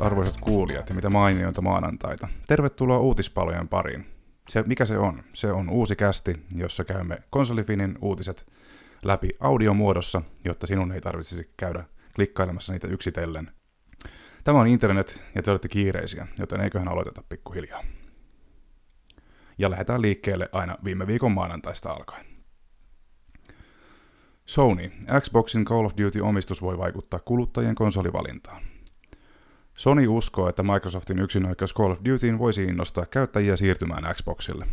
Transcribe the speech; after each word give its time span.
Arvoisat 0.00 0.36
kuulijat 0.40 0.88
ja 0.88 0.94
mitä 0.94 1.10
mainioita 1.10 1.62
maanantaita. 1.62 2.28
Tervetuloa 2.48 2.98
uutispalojen 2.98 3.68
pariin. 3.68 4.06
Se, 4.48 4.62
mikä 4.62 4.84
se 4.84 4.98
on? 4.98 5.22
Se 5.32 5.52
on 5.52 5.70
uusi 5.70 5.96
kästi, 5.96 6.42
jossa 6.54 6.84
käymme 6.84 7.18
konsolifinin 7.30 7.98
uutiset 8.00 8.52
läpi 9.02 9.28
audiomuodossa, 9.40 10.22
jotta 10.44 10.66
sinun 10.66 10.92
ei 10.92 11.00
tarvitsisi 11.00 11.48
käydä 11.56 11.84
klikkailemassa 12.14 12.72
niitä 12.72 12.86
yksitellen. 12.86 13.50
Tämä 14.44 14.60
on 14.60 14.66
internet 14.66 15.24
ja 15.34 15.42
te 15.42 15.50
olette 15.50 15.68
kiireisiä, 15.68 16.26
joten 16.38 16.60
eiköhän 16.60 16.88
aloiteta 16.88 17.22
pikkuhiljaa. 17.28 17.84
Ja 19.58 19.70
lähdetään 19.70 20.02
liikkeelle 20.02 20.48
aina 20.52 20.76
viime 20.84 21.06
viikon 21.06 21.32
maanantaista 21.32 21.92
alkaen. 21.92 22.26
Sony, 24.46 24.90
Xboxin 25.20 25.64
Call 25.64 25.86
of 25.86 25.92
Duty-omistus 25.92 26.62
voi 26.62 26.78
vaikuttaa 26.78 27.20
kuluttajien 27.20 27.74
konsolivalintaan. 27.74 28.62
Sony 29.80 30.08
uskoo, 30.08 30.48
että 30.48 30.62
Microsoftin 30.62 31.18
yksinoikeus 31.18 31.74
Call 31.74 31.90
of 31.90 31.98
Dutyin 32.04 32.38
voisi 32.38 32.64
innostaa 32.64 33.06
käyttäjiä 33.06 33.56
siirtymään 33.56 34.14
Xboxille. 34.14 34.66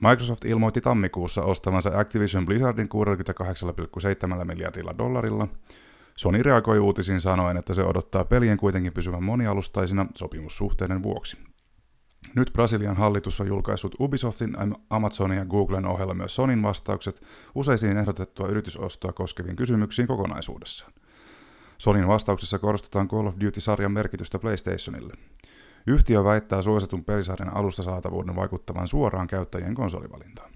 Microsoft 0.00 0.44
ilmoitti 0.44 0.80
tammikuussa 0.80 1.42
ostavansa 1.42 1.90
Activision 1.94 2.46
Blizzardin 2.46 2.88
68,7 4.38 4.44
miljardilla 4.44 4.98
dollarilla. 4.98 5.48
Sony 6.16 6.42
reagoi 6.42 6.78
uutisiin 6.78 7.20
sanoen, 7.20 7.56
että 7.56 7.74
se 7.74 7.84
odottaa 7.84 8.24
pelien 8.24 8.58
kuitenkin 8.58 8.92
pysyvän 8.92 9.22
monialustaisina 9.22 10.06
sopimussuhteiden 10.14 11.02
vuoksi. 11.02 11.36
Nyt 12.36 12.50
Brasilian 12.52 12.96
hallitus 12.96 13.40
on 13.40 13.46
julkaissut 13.46 13.94
Ubisoftin, 14.00 14.56
Amazonin 14.90 15.38
ja 15.38 15.44
Googlen 15.44 15.86
ohella 15.86 16.14
myös 16.14 16.34
Sonin 16.34 16.62
vastaukset 16.62 17.22
useisiin 17.54 17.96
ehdotettua 17.96 18.48
yritysostoa 18.48 19.12
koskeviin 19.12 19.56
kysymyksiin 19.56 20.08
kokonaisuudessaan. 20.08 20.92
Sonin 21.78 22.08
vastauksessa 22.08 22.58
korostetaan 22.58 23.08
Call 23.08 23.26
of 23.26 23.34
Duty-sarjan 23.40 23.92
merkitystä 23.92 24.38
PlayStationille. 24.38 25.14
Yhtiö 25.86 26.24
väittää 26.24 26.62
suositun 26.62 27.04
pelisarjan 27.04 27.56
alusta 27.56 27.82
saatavuuden 27.82 28.36
vaikuttavan 28.36 28.88
suoraan 28.88 29.26
käyttäjien 29.26 29.74
konsolivalintaan. 29.74 30.50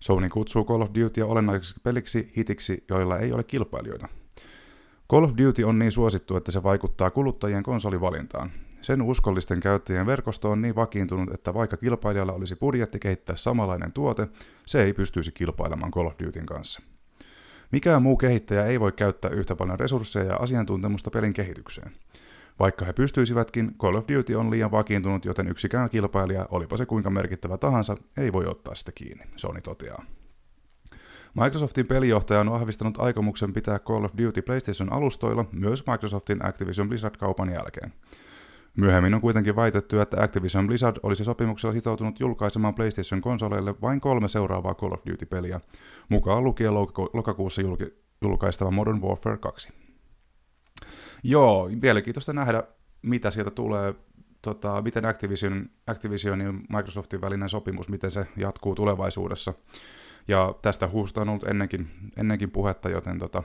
Sony 0.00 0.28
kutsuu 0.28 0.64
Call 0.64 0.82
of 0.82 0.90
Dutya 0.94 1.26
olennaiseksi 1.26 1.80
peliksi 1.82 2.32
hitiksi, 2.36 2.84
joilla 2.88 3.18
ei 3.18 3.32
ole 3.32 3.44
kilpailijoita. 3.44 4.08
Call 5.10 5.24
of 5.24 5.32
Duty 5.38 5.64
on 5.64 5.78
niin 5.78 5.92
suosittu, 5.92 6.36
että 6.36 6.52
se 6.52 6.62
vaikuttaa 6.62 7.10
kuluttajien 7.10 7.62
konsolivalintaan. 7.62 8.50
Sen 8.82 9.02
uskollisten 9.02 9.60
käyttäjien 9.60 10.06
verkosto 10.06 10.50
on 10.50 10.62
niin 10.62 10.76
vakiintunut, 10.76 11.34
että 11.34 11.54
vaikka 11.54 11.76
kilpailijalla 11.76 12.32
olisi 12.32 12.56
budjetti 12.56 12.98
kehittää 12.98 13.36
samanlainen 13.36 13.92
tuote, 13.92 14.28
se 14.66 14.82
ei 14.82 14.92
pystyisi 14.92 15.32
kilpailemaan 15.32 15.92
Call 15.92 16.06
of 16.06 16.14
Dutyn 16.24 16.46
kanssa. 16.46 16.82
Mikään 17.72 18.02
muu 18.02 18.16
kehittäjä 18.16 18.64
ei 18.64 18.80
voi 18.80 18.92
käyttää 18.92 19.30
yhtä 19.30 19.56
paljon 19.56 19.80
resursseja 19.80 20.26
ja 20.26 20.36
asiantuntemusta 20.36 21.10
pelin 21.10 21.32
kehitykseen. 21.32 21.92
Vaikka 22.58 22.84
he 22.84 22.92
pystyisivätkin, 22.92 23.74
Call 23.78 23.94
of 23.94 24.04
Duty 24.08 24.34
on 24.34 24.50
liian 24.50 24.70
vakiintunut, 24.70 25.24
joten 25.24 25.48
yksikään 25.48 25.90
kilpailija, 25.90 26.46
olipa 26.50 26.76
se 26.76 26.86
kuinka 26.86 27.10
merkittävä 27.10 27.58
tahansa, 27.58 27.96
ei 28.16 28.32
voi 28.32 28.46
ottaa 28.46 28.74
sitä 28.74 28.92
kiinni, 28.92 29.24
Sony 29.36 29.60
toteaa. 29.60 30.04
Microsoftin 31.34 31.86
pelijohtaja 31.86 32.40
on 32.40 32.50
vahvistanut 32.50 32.98
aikomuksen 32.98 33.52
pitää 33.52 33.78
Call 33.78 34.04
of 34.04 34.12
Duty 34.18 34.42
PlayStation-alustoilla 34.42 35.44
myös 35.52 35.84
Microsoftin 35.86 36.46
Activision 36.46 36.88
Blizzard-kaupan 36.88 37.52
jälkeen. 37.52 37.92
Myöhemmin 38.76 39.14
on 39.14 39.20
kuitenkin 39.20 39.56
väitetty, 39.56 40.00
että 40.00 40.22
Activision 40.22 40.66
Blizzard 40.66 40.96
olisi 41.02 41.24
sopimuksella 41.24 41.72
sitoutunut 41.72 42.20
julkaisemaan 42.20 42.74
PlayStation-konsoleille 42.74 43.74
vain 43.80 44.00
kolme 44.00 44.28
seuraavaa 44.28 44.74
Call 44.74 44.92
of 44.92 45.02
Duty-peliä, 45.06 45.60
mukaan 46.08 46.44
lukien 46.44 46.74
lokakuussa 47.12 47.62
julki- 47.62 47.94
julkaistava 48.22 48.70
Modern 48.70 49.02
Warfare 49.02 49.36
2. 49.36 49.72
Joo, 51.22 51.70
mielenkiintoista 51.82 52.32
nähdä, 52.32 52.62
mitä 53.02 53.30
sieltä 53.30 53.50
tulee, 53.50 53.94
tota, 54.42 54.82
miten 54.82 55.04
Activision, 55.04 55.66
Activision 55.86 56.40
ja 56.40 56.52
Microsoftin 56.52 57.20
välinen 57.20 57.48
sopimus, 57.48 57.88
miten 57.88 58.10
se 58.10 58.26
jatkuu 58.36 58.74
tulevaisuudessa. 58.74 59.54
Ja 60.28 60.54
tästä 60.62 60.88
huusta 60.88 61.20
on 61.20 61.28
ollut 61.28 61.48
ennenkin, 61.48 61.88
ennenkin 62.16 62.50
puhetta, 62.50 62.88
joten 62.88 63.18
tota, 63.18 63.42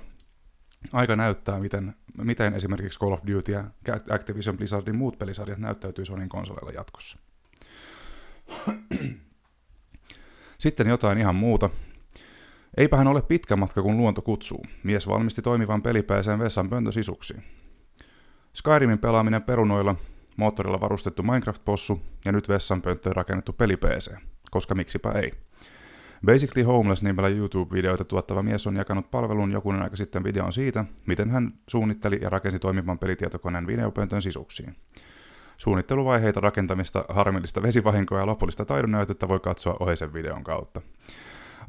aika 0.91 1.16
näyttää, 1.16 1.59
miten, 1.59 1.94
miten 2.18 2.53
esimerkiksi 2.53 3.00
Call 3.00 3.12
of 3.12 3.22
Duty 3.28 3.51
ja 3.51 3.63
Activision 4.09 4.57
Blizzardin 4.57 4.96
muut 4.96 5.19
pelisarjat 5.19 5.59
näyttäytyy 5.59 6.06
Sonin 6.06 6.29
konsoleilla 6.29 6.72
jatkossa. 6.72 7.18
Sitten 10.57 10.88
jotain 10.88 11.18
ihan 11.18 11.35
muuta. 11.35 11.69
Eipähän 12.78 13.07
ole 13.07 13.22
pitkä 13.22 13.56
matka, 13.56 13.81
kun 13.81 13.97
luonto 13.97 14.22
kutsuu. 14.22 14.66
Mies 14.84 15.07
valmisti 15.07 15.41
toimivan 15.41 15.81
pelipäiseen 15.81 16.40
vessanpöntö 16.40 16.91
sisuksiin. 16.91 17.44
Skyrimin 18.53 19.00
pelaaminen 19.00 19.44
perunoilla, 19.44 19.96
moottorilla 20.38 20.81
varustettu 20.81 21.23
Minecraft-possu 21.23 22.02
ja 22.25 22.31
nyt 22.31 22.50
vessanpönttöön 22.50 23.16
rakennettu 23.16 23.53
peli 23.53 23.78
PC. 23.78 24.16
Koska 24.52 24.75
miksipä 24.75 25.12
ei. 25.12 25.31
Basically 26.26 26.64
Homeless 26.64 27.03
nimellä 27.03 27.30
YouTube-videoita 27.30 28.03
tuottava 28.03 28.44
mies 28.44 28.68
on 28.68 28.76
jakanut 28.76 29.12
palvelun 29.12 29.52
jokunen 29.52 29.81
aika 29.81 29.96
sitten 29.96 30.24
videon 30.24 30.53
siitä, 30.53 30.86
miten 31.06 31.30
hän 31.30 31.53
suunnitteli 31.68 32.20
ja 32.22 32.30
rakensi 32.30 32.59
toimivan 32.59 33.00
pelitietokoneen 33.00 33.68
videopöntön 33.68 34.22
sisuksiin. 34.22 34.76
Suunnitteluvaiheita, 35.58 36.40
rakentamista, 36.40 37.06
harmillista 37.09 37.62
vesivahinkoa 37.62 38.20
ja 38.20 38.26
lopullista 38.26 38.66
taidonnäytettä 38.66 39.28
voi 39.28 39.40
katsoa 39.40 39.78
oheisen 39.80 40.14
videon 40.14 40.44
kautta. 40.44 40.81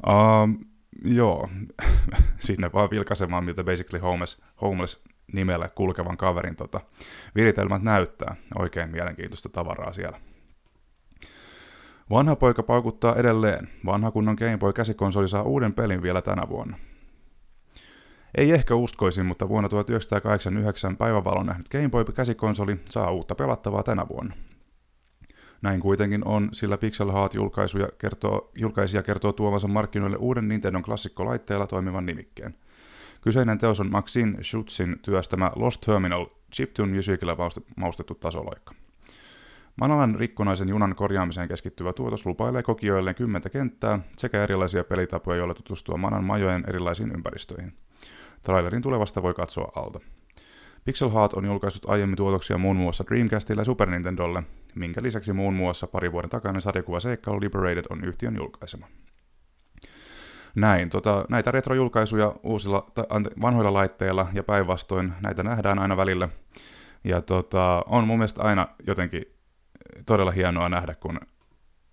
Uh, 0.07 0.67
joo, 1.03 1.49
sinne 2.39 2.69
vaan 2.73 2.89
vilkaisemaan, 2.89 3.43
miltä 3.43 3.63
Basically 3.63 4.01
Homeless, 4.01 4.41
Homeless 4.61 5.03
nimellä 5.33 5.69
kulkevan 5.69 6.17
kaverin 6.17 6.55
tota, 6.55 6.81
viritelmät 7.35 7.81
näyttää. 7.81 8.35
Oikein 8.55 8.89
mielenkiintoista 8.89 9.49
tavaraa 9.49 9.93
siellä. 9.93 10.19
Vanha 12.09 12.35
poika 12.35 12.63
paukuttaa 12.63 13.15
edelleen. 13.15 13.69
Vanha 13.85 14.11
kunnon 14.11 14.35
Game 14.39 14.57
Boy 14.57 14.73
käsikonsoli 14.73 15.29
saa 15.29 15.43
uuden 15.43 15.73
pelin 15.73 16.01
vielä 16.01 16.21
tänä 16.21 16.49
vuonna. 16.49 16.77
Ei 18.35 18.51
ehkä 18.51 18.75
uskoisin, 18.75 19.25
mutta 19.25 19.49
vuonna 19.49 19.69
1989 19.69 20.97
päivävalon 20.97 21.45
nähnyt 21.45 21.69
Game 21.69 21.89
Boy 21.89 22.05
käsikonsoli 22.05 22.77
saa 22.89 23.11
uutta 23.11 23.35
pelattavaa 23.35 23.83
tänä 23.83 24.05
vuonna. 24.09 24.35
Näin 25.61 25.79
kuitenkin 25.79 26.27
on, 26.27 26.49
sillä 26.53 26.77
Pixel 26.77 27.11
Heart 27.11 27.33
julkaisuja 27.33 27.87
kertoo, 27.97 28.51
julkaisija 28.55 29.03
kertoo 29.03 29.33
tuovansa 29.33 29.67
markkinoille 29.67 30.17
uuden 30.17 30.47
Nintendon 30.47 30.83
klassikkolaitteella 30.83 31.67
toimivan 31.67 32.05
nimikkeen. 32.05 32.55
Kyseinen 33.21 33.57
teos 33.57 33.79
on 33.79 33.91
Maxine 33.91 34.43
Schutzin 34.43 34.99
työstämä 35.01 35.51
Lost 35.55 35.81
Terminal 35.81 36.25
chiptune 36.55 36.95
musicilla 36.95 37.37
maustettu 37.75 38.15
tasoloikka. 38.15 38.73
Manalan 39.77 40.15
rikkonaisen 40.15 40.69
junan 40.69 40.95
korjaamiseen 40.95 41.47
keskittyvä 41.47 41.93
tuotos 41.93 42.25
lupailee 42.25 42.63
kokijoilleen 42.63 43.15
kymmentä 43.15 43.49
kenttää 43.49 43.99
sekä 44.17 44.43
erilaisia 44.43 44.83
pelitapoja, 44.83 45.37
joilla 45.37 45.53
tutustua 45.53 45.97
Manan 45.97 46.23
majojen 46.23 46.63
erilaisiin 46.67 47.11
ympäristöihin. 47.11 47.73
Trailerin 48.41 48.81
tulevasta 48.81 49.23
voi 49.23 49.33
katsoa 49.33 49.71
alta. 49.75 49.99
Pixel 50.85 51.09
Heart 51.09 51.33
on 51.33 51.45
julkaissut 51.45 51.89
aiemmin 51.89 52.17
tuotoksia 52.17 52.57
muun 52.57 52.75
muassa 52.75 53.03
Dreamcastille 53.07 53.61
ja 53.61 53.65
Super 53.65 53.89
Nintendolle, 53.89 54.43
minkä 54.75 55.03
lisäksi 55.03 55.33
muun 55.33 55.53
muassa 55.53 55.87
pari 55.87 56.11
vuoden 56.11 56.29
takainen 56.29 56.61
sarjakuva 56.61 56.99
seikkailu 56.99 57.41
Liberated 57.41 57.85
on 57.89 58.03
yhtiön 58.03 58.35
julkaisema. 58.35 58.87
Näin, 60.55 60.89
tota, 60.89 61.25
näitä 61.29 61.51
retrojulkaisuja 61.51 62.35
uusilla, 62.43 62.91
ante, 63.09 63.29
vanhoilla 63.41 63.73
laitteilla 63.73 64.27
ja 64.33 64.43
päinvastoin 64.43 65.13
näitä 65.21 65.43
nähdään 65.43 65.79
aina 65.79 65.97
välillä. 65.97 66.29
Ja 67.03 67.21
tota, 67.21 67.83
on 67.87 68.07
mun 68.07 68.17
mielestä 68.17 68.43
aina 68.43 68.67
jotenkin 68.87 69.36
todella 70.05 70.31
hienoa 70.31 70.69
nähdä, 70.69 70.95
kun 70.95 71.19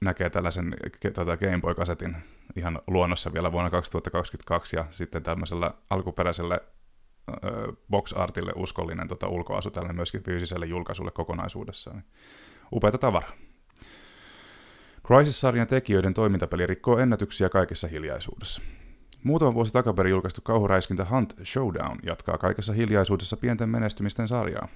näkee 0.00 0.30
tällaisen 0.30 0.76
tota 1.14 1.36
Game 1.36 1.60
Boy-kasetin 1.60 2.16
ihan 2.56 2.80
luonnossa 2.86 3.32
vielä 3.32 3.52
vuonna 3.52 3.70
2022 3.70 4.76
ja 4.76 4.84
sitten 4.90 5.22
tämmöisellä 5.22 5.74
alkuperäiselle 5.90 6.60
ö, 7.28 7.72
box 7.90 8.12
artille 8.12 8.52
uskollinen 8.56 9.08
tota, 9.08 9.28
ulkoasu 9.28 9.70
tälle 9.70 9.92
myöskin 9.92 10.22
fyysiselle 10.22 10.66
julkaisulle 10.66 11.10
kokonaisuudessaan. 11.10 12.02
Upeata 12.72 12.98
tavaraa. 12.98 13.32
Crisis-sarjan 15.06 15.66
tekijöiden 15.66 16.14
toimintapeli 16.14 16.66
rikkoo 16.66 16.98
ennätyksiä 16.98 17.48
kaikessa 17.48 17.88
hiljaisuudessa. 17.88 18.62
Muutama 19.24 19.54
vuosi 19.54 19.72
takaperin 19.72 20.10
julkaistu 20.10 20.40
kauhuräiskintä 20.40 21.06
Hunt 21.10 21.34
Showdown 21.44 21.98
jatkaa 22.02 22.38
kaikessa 22.38 22.72
hiljaisuudessa 22.72 23.36
pienten 23.36 23.68
menestymisten 23.68 24.28
sarjaa. 24.28 24.68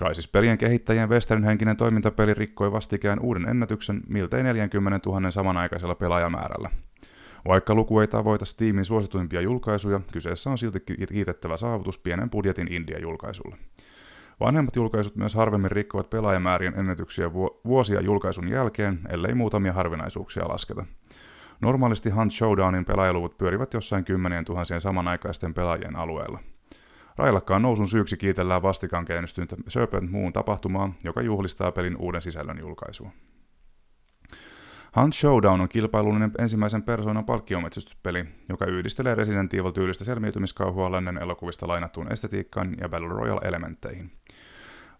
Crysis-pelien 0.00 0.58
kehittäjien 0.58 1.08
western-henkinen 1.08 1.76
toimintapeli 1.76 2.34
rikkoi 2.34 2.72
vastikään 2.72 3.20
uuden 3.20 3.48
ennätyksen 3.48 4.00
miltei 4.08 4.42
40 4.42 5.10
000 5.10 5.30
samanaikaisella 5.30 5.94
pelaajamäärällä. 5.94 6.70
Vaikka 7.48 7.74
luku 7.74 8.00
ei 8.00 8.06
tavoita 8.06 8.44
Steamin 8.44 8.84
suosituimpia 8.84 9.40
julkaisuja, 9.40 10.00
kyseessä 10.12 10.50
on 10.50 10.58
silti 10.58 10.80
kiitettävä 11.08 11.56
saavutus 11.56 11.98
pienen 11.98 12.30
budjetin 12.30 12.72
India-julkaisulle. 12.72 13.56
Vanhemmat 14.40 14.76
julkaisut 14.76 15.16
myös 15.16 15.34
harvemmin 15.34 15.70
rikkovat 15.70 16.10
pelaajamäärien 16.10 16.78
ennätyksiä 16.78 17.32
vuosia 17.64 18.00
julkaisun 18.00 18.48
jälkeen, 18.48 19.00
ellei 19.08 19.34
muutamia 19.34 19.72
harvinaisuuksia 19.72 20.48
lasketa. 20.48 20.84
Normaalisti 21.60 22.10
Hunt 22.10 22.32
Showdownin 22.32 22.84
pelaajaluvut 22.84 23.38
pyörivät 23.38 23.74
jossain 23.74 24.04
kymmenien 24.04 24.44
tuhansien 24.44 24.80
samanaikaisten 24.80 25.54
pelaajien 25.54 25.96
alueella. 25.96 26.38
Railakkaan 27.20 27.62
nousun 27.62 27.88
syyksi 27.88 28.16
kiitellään 28.16 28.62
vastikaan 28.62 29.04
käynnistynyt 29.04 29.54
Serpent 29.68 30.10
Moon 30.10 30.32
tapahtumaa, 30.32 30.92
joka 31.04 31.22
juhlistaa 31.22 31.72
pelin 31.72 31.96
uuden 31.96 32.22
sisällön 32.22 32.58
julkaisua. 32.58 33.10
Hunt 34.96 35.14
Showdown 35.14 35.60
on 35.60 35.68
kilpailullinen 35.68 36.32
ensimmäisen 36.38 36.82
persoonan 36.82 37.24
palkkiometsästyspeli, 37.24 38.24
joka 38.48 38.66
yhdistelee 38.66 39.14
Resident 39.14 39.54
Evil-tyylistä 39.54 40.04
selviytymiskauhua 40.04 40.92
lännen 40.92 41.18
elokuvista 41.18 41.68
lainattuun 41.68 42.12
estetiikkaan 42.12 42.74
ja 42.80 42.88
Battle 42.88 43.08
Royale-elementteihin. 43.08 44.12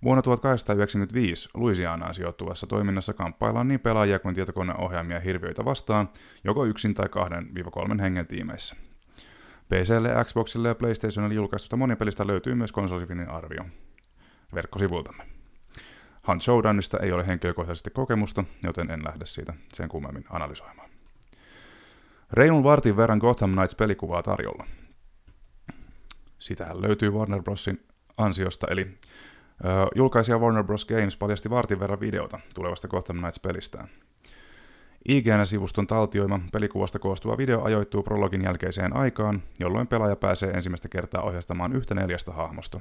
Vuonna 0.05 0.23
1895 0.23 1.49
Louisianaan 1.55 2.15
sijoittuvassa 2.15 2.67
toiminnassa 2.67 3.13
kamppaillaan 3.13 3.69
niin 3.69 3.81
pelaajia 3.81 4.19
kuin 4.19 4.35
tietokoneohjaamia 4.35 5.21
hirviöitä 5.21 5.65
vastaan, 5.65 6.09
joko 6.45 6.65
yksin 6.65 6.95
tai 6.95 7.09
kahden 7.09 7.49
kolmen 7.73 8.01
hengen 8.01 8.27
tiimeissä. 8.27 8.90
PClle, 9.71 10.25
Xboxille 10.25 10.69
ja 10.69 10.75
PlayStationille 10.75 11.35
julkaistusta 11.35 11.77
monipelistä 11.77 12.27
löytyy 12.27 12.55
myös 12.55 12.73
konsolifinin 12.73 13.29
arvio 13.29 13.65
verkkosivultamme. 14.55 15.27
Hunt 16.27 16.43
Showdownista 16.43 16.99
ei 16.99 17.13
ole 17.13 17.27
henkilökohtaisesti 17.27 17.91
kokemusta, 17.91 18.45
joten 18.65 18.91
en 18.91 19.05
lähde 19.05 19.27
siitä 19.27 19.55
sen 19.73 19.89
kummemmin 19.89 20.25
analysoimaan. 20.31 20.91
Reilun 22.33 22.65
vartin 22.65 22.97
verran 22.97 23.19
Gotham 23.19 23.51
Knights 23.53 23.75
pelikuvaa 23.75 24.23
tarjolla. 24.23 24.67
Sitähän 26.39 26.83
löytyy 26.83 27.11
Warner 27.11 27.43
Brosin 27.43 27.87
ansiosta, 28.17 28.67
eli 28.71 28.83
ö, 29.65 29.67
julkaisija 29.95 30.39
Warner 30.39 30.65
Bros. 30.65 30.85
Games 30.85 31.17
paljasti 31.17 31.51
vartin 31.51 31.81
verran 31.81 32.01
videota 32.01 32.41
tulevasta 32.55 32.89
Gotham 32.89 33.17
Knights-pelistään. 33.17 33.89
IGN-sivuston 35.09 35.87
taltioima 35.87 36.41
pelikuvasta 36.53 36.99
koostuva 36.99 37.39
video 37.39 37.63
ajoittuu 37.63 38.03
prologin 38.03 38.43
jälkeiseen 38.43 38.97
aikaan, 38.97 39.43
jolloin 39.61 39.87
pelaaja 39.87 40.17
pääsee 40.17 40.51
ensimmäistä 40.51 40.89
kertaa 40.89 41.23
ohjastamaan 41.23 41.73
yhtä 41.73 41.95
neljästä 41.95 42.33
hahmosta. 42.33 42.81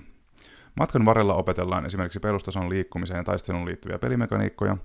Matkan 0.76 1.06
varrella 1.06 1.34
opetellaan 1.34 1.86
esimerkiksi 1.86 2.20
perustason 2.20 2.70
liikkumiseen 2.70 3.18
ja 3.18 3.24
taisteluun 3.24 3.66
liittyviä 3.66 4.00
pelimekaniikkoja. 4.00 4.78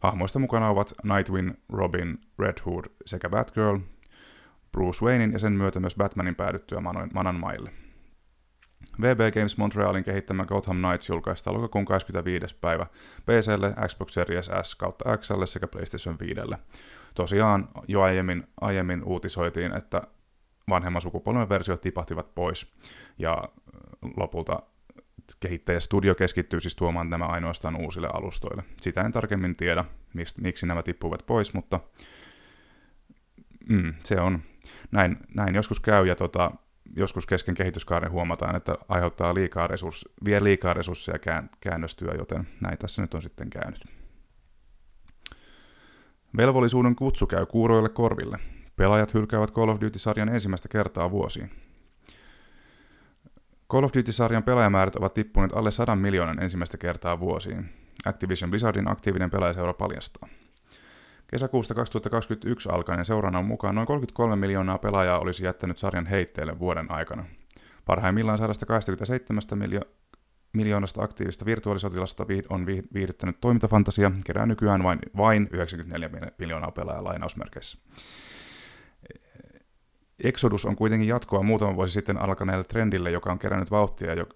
Hahmoista 0.00 0.38
mukana 0.38 0.68
ovat 0.68 0.92
Nightwing, 1.04 1.52
Robin, 1.68 2.18
Red 2.38 2.56
Hood 2.66 2.84
sekä 3.06 3.28
Batgirl, 3.28 3.78
Bruce 4.72 5.04
Waynein 5.04 5.32
ja 5.32 5.38
sen 5.38 5.52
myötä 5.52 5.80
myös 5.80 5.96
Batmanin 5.96 6.34
päädyttyä 6.34 6.80
Manan 7.14 7.40
maille. 7.40 7.81
VB 9.00 9.34
Games 9.34 9.56
Montrealin 9.56 10.04
kehittämä 10.04 10.44
Gotham 10.44 10.76
Knights 10.76 11.08
julkaistaan 11.08 11.56
lokakuun 11.56 11.84
25. 11.84 12.56
päivä 12.60 12.86
PClle, 13.26 13.74
Xbox 13.88 14.12
Series 14.12 14.50
S 14.62 14.74
kautta 14.74 15.16
XL 15.18 15.44
sekä 15.44 15.66
PlayStation 15.66 16.16
5. 16.20 16.40
Tosiaan 17.14 17.68
jo 17.88 18.02
aiemmin, 18.02 18.46
aiemmin 18.60 19.04
uutisoitiin, 19.04 19.76
että 19.76 20.02
vanhemman 20.68 21.02
sukupolven 21.02 21.48
versiot 21.48 21.80
tipahtivat 21.80 22.34
pois 22.34 22.72
ja 23.18 23.48
lopulta 24.16 24.62
kehittäjästudio 25.40 26.14
keskittyy 26.14 26.60
siis 26.60 26.76
tuomaan 26.76 27.10
nämä 27.10 27.26
ainoastaan 27.26 27.76
uusille 27.76 28.08
alustoille. 28.12 28.62
Sitä 28.80 29.00
en 29.00 29.12
tarkemmin 29.12 29.56
tiedä, 29.56 29.84
mist, 30.14 30.38
miksi 30.38 30.66
nämä 30.66 30.82
tippuvat 30.82 31.26
pois, 31.26 31.54
mutta 31.54 31.80
mm, 33.68 33.94
se 34.00 34.20
on, 34.20 34.42
näin, 34.90 35.16
näin 35.34 35.54
joskus 35.54 35.80
käy, 35.80 36.06
ja 36.06 36.16
tota, 36.16 36.50
joskus 36.96 37.26
kesken 37.26 37.54
kehityskaaren 37.54 38.10
huomataan, 38.12 38.56
että 38.56 38.76
aiheuttaa 38.88 39.34
liikaa 39.34 39.66
resurs, 39.66 40.08
vie 40.24 40.44
liikaa 40.44 40.74
resursseja 40.74 41.18
kään, 41.18 41.50
käännöstyä, 41.60 42.14
joten 42.18 42.48
näin 42.60 42.78
tässä 42.78 43.02
nyt 43.02 43.14
on 43.14 43.22
sitten 43.22 43.50
käynyt. 43.50 43.84
Velvollisuuden 46.36 46.96
kutsu 46.96 47.26
käy 47.26 47.46
kuuroille 47.46 47.88
korville. 47.88 48.38
Pelaajat 48.76 49.14
hylkäävät 49.14 49.52
Call 49.52 49.68
of 49.68 49.80
Duty-sarjan 49.80 50.28
ensimmäistä 50.28 50.68
kertaa 50.68 51.10
vuosiin. 51.10 51.50
Call 53.70 53.84
of 53.84 53.92
Duty-sarjan 53.96 54.42
pelaajamäärät 54.42 54.96
ovat 54.96 55.14
tippuneet 55.14 55.52
alle 55.52 55.70
100 55.70 55.96
miljoonan 55.96 56.42
ensimmäistä 56.42 56.78
kertaa 56.78 57.20
vuosiin. 57.20 57.68
Activision 58.06 58.50
Blizzardin 58.50 58.90
aktiivinen 58.90 59.30
pelaajaseura 59.30 59.74
paljastaa. 59.74 60.28
Kesäkuusta 61.32 61.74
2021 61.74 62.68
alkaen 62.68 63.04
seurannan 63.04 63.44
mukaan 63.44 63.74
noin 63.74 63.86
33 63.86 64.36
miljoonaa 64.36 64.78
pelaajaa 64.78 65.18
olisi 65.18 65.44
jättänyt 65.44 65.78
sarjan 65.78 66.06
heitteelle 66.06 66.58
vuoden 66.58 66.90
aikana. 66.90 67.24
Parhaimmillaan 67.84 68.38
127 68.38 69.42
miljo- 69.54 69.88
miljoonasta 70.52 71.02
aktiivista 71.02 71.44
virtuaalisotilasta 71.44 72.26
on 72.48 72.66
viihdyttänyt 72.66 73.40
toimintafantasia, 73.40 74.12
kerää 74.24 74.46
nykyään 74.46 74.82
vain, 74.82 74.98
vain 75.16 75.48
94 75.52 76.10
miljoonaa 76.38 76.70
pelaajaa 76.70 77.04
lainausmerkeissä. 77.04 77.78
Exodus 80.24 80.64
on 80.64 80.76
kuitenkin 80.76 81.08
jatkoa 81.08 81.42
muutama 81.42 81.76
vuosi 81.76 81.92
sitten 81.92 82.18
alkaneelle 82.18 82.64
trendille, 82.64 83.10
joka 83.10 83.32
on 83.32 83.38
kerännyt 83.38 83.70
vauhtia 83.70 84.14
jo, 84.14 84.26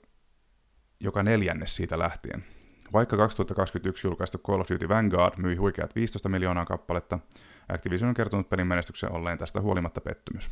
joka 1.00 1.22
neljännes 1.22 1.76
siitä 1.76 1.98
lähtien. 1.98 2.55
Vaikka 2.92 3.16
2021 3.16 4.06
julkaistu 4.06 4.38
Call 4.38 4.60
of 4.60 4.70
Duty 4.70 4.88
Vanguard 4.88 5.34
myi 5.36 5.56
huikeat 5.56 5.94
15 5.94 6.28
miljoonaa 6.28 6.66
kappaletta, 6.66 7.18
Activision 7.68 8.08
on 8.08 8.14
kertonut 8.14 8.48
pelin 8.48 8.66
menestyksen 8.66 9.12
olleen 9.12 9.38
tästä 9.38 9.60
huolimatta 9.60 10.00
pettymys. 10.00 10.50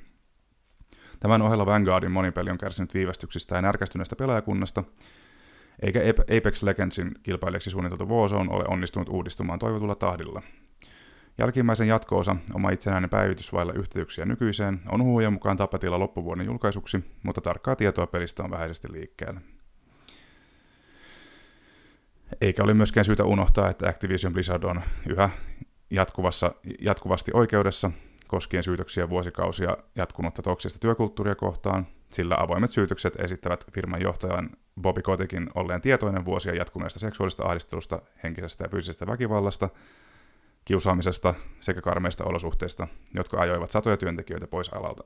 Tämän 1.21 1.43
ohella 1.43 1.67
Vanguardin 1.67 2.13
monipeli 2.13 2.51
on 2.51 2.59
kärsinyt 2.59 2.95
viivästyksistä 2.95 3.57
ja 3.57 3.63
närkästyneestä 3.63 4.17
pelaajakunnasta, 4.17 4.85
eikä 5.83 6.01
Apex 6.39 6.63
Legendsin 6.63 7.15
kilpailijaksi 7.23 7.71
suunniteltu 7.71 8.09
Warzone 8.09 8.55
ole 8.55 8.65
onnistunut 8.69 9.09
uudistumaan 9.09 9.59
toivotulla 9.59 9.95
tahdilla. 9.95 10.43
Jälkimmäisen 11.39 11.89
jatko-osa, 11.89 12.37
oma 12.55 12.71
itsenäinen 12.71 13.11
päivitys 13.11 13.53
vailla 13.53 13.73
yhteyksiä 13.73 14.25
nykyiseen, 14.25 14.81
on 14.89 15.03
huhujen 15.03 15.33
mukaan 15.33 15.57
tapetilla 15.57 15.99
loppuvuoden 15.99 16.47
julkaisuksi, 16.47 17.05
mutta 17.23 17.41
tarkkaa 17.41 17.77
tietoa 17.77 18.07
pelistä 18.07 18.43
on 18.43 18.51
vähäisesti 18.51 18.93
liikkeellä. 18.93 19.41
Eikä 22.41 22.63
ole 22.63 22.75
myöskään 22.75 23.05
syytä 23.05 23.25
unohtaa, 23.25 23.71
että 23.71 23.89
Activision 23.89 24.33
Blizzard 24.33 24.63
on 24.63 24.83
yhä 25.09 25.31
jatkuvassa, 25.91 26.55
jatkuvasti 26.81 27.31
oikeudessa 27.35 27.91
koskien 28.29 28.63
syytöksiä 28.63 29.09
vuosikausia 29.09 29.77
jatkunutta 29.97 30.43
toksista 30.43 30.79
työkulttuuria 30.79 31.35
kohtaan, 31.35 31.87
sillä 32.11 32.37
avoimet 32.39 32.71
syytökset 32.71 33.17
esittävät 33.21 33.65
firman 33.73 34.03
johtajan 34.03 34.51
Bobby 34.81 35.03
Kotikin 35.03 35.51
olleen 35.55 35.81
tietoinen 35.81 36.25
vuosia 36.25 36.55
jatkuneesta 36.55 36.99
seksuaalista 36.99 37.45
ahdistelusta, 37.45 38.03
henkisestä 38.23 38.65
ja 38.65 38.69
fyysisestä 38.69 39.07
väkivallasta 39.07 39.69
kiusaamisesta 40.65 41.35
sekä 41.61 41.81
karmeista 41.81 42.25
olosuhteista, 42.25 42.89
jotka 43.15 43.41
ajoivat 43.41 43.71
satoja 43.71 43.97
työntekijöitä 43.97 44.47
pois 44.47 44.69
alalta, 44.73 45.05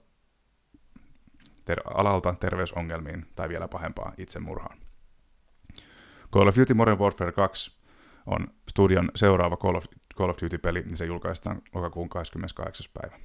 ter- 1.64 1.82
alalta 1.94 2.34
terveysongelmiin 2.40 3.26
tai 3.36 3.48
vielä 3.48 3.68
pahempaa 3.68 4.12
itsemurhaan. 4.18 4.87
Call 6.32 6.48
of 6.48 6.56
Duty 6.56 6.74
Modern 6.74 6.98
Warfare 6.98 7.32
2 7.32 7.78
on 8.26 8.46
studion 8.68 9.10
seuraava 9.14 9.56
Call 9.56 9.74
of, 9.74 9.84
Call 10.16 10.30
of 10.30 10.36
Duty-peli, 10.42 10.82
niin 10.82 10.96
se 10.96 11.04
julkaistaan 11.04 11.62
lokakuun 11.74 12.08
28. 12.08 12.86
päivä. 12.94 13.18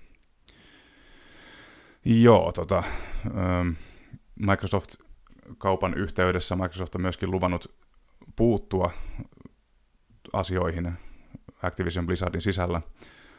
Joo, 2.05 2.51
tota, 2.51 2.83
ähm, 3.25 3.69
Microsoft-kaupan 4.39 5.93
yhteydessä 5.93 6.55
Microsoft 6.55 6.95
on 6.95 7.01
myöskin 7.01 7.31
luvannut 7.31 7.75
puuttua 8.36 8.91
asioihin 10.33 10.93
Activision 11.63 12.05
Blizzardin 12.05 12.41
sisällä. 12.41 12.81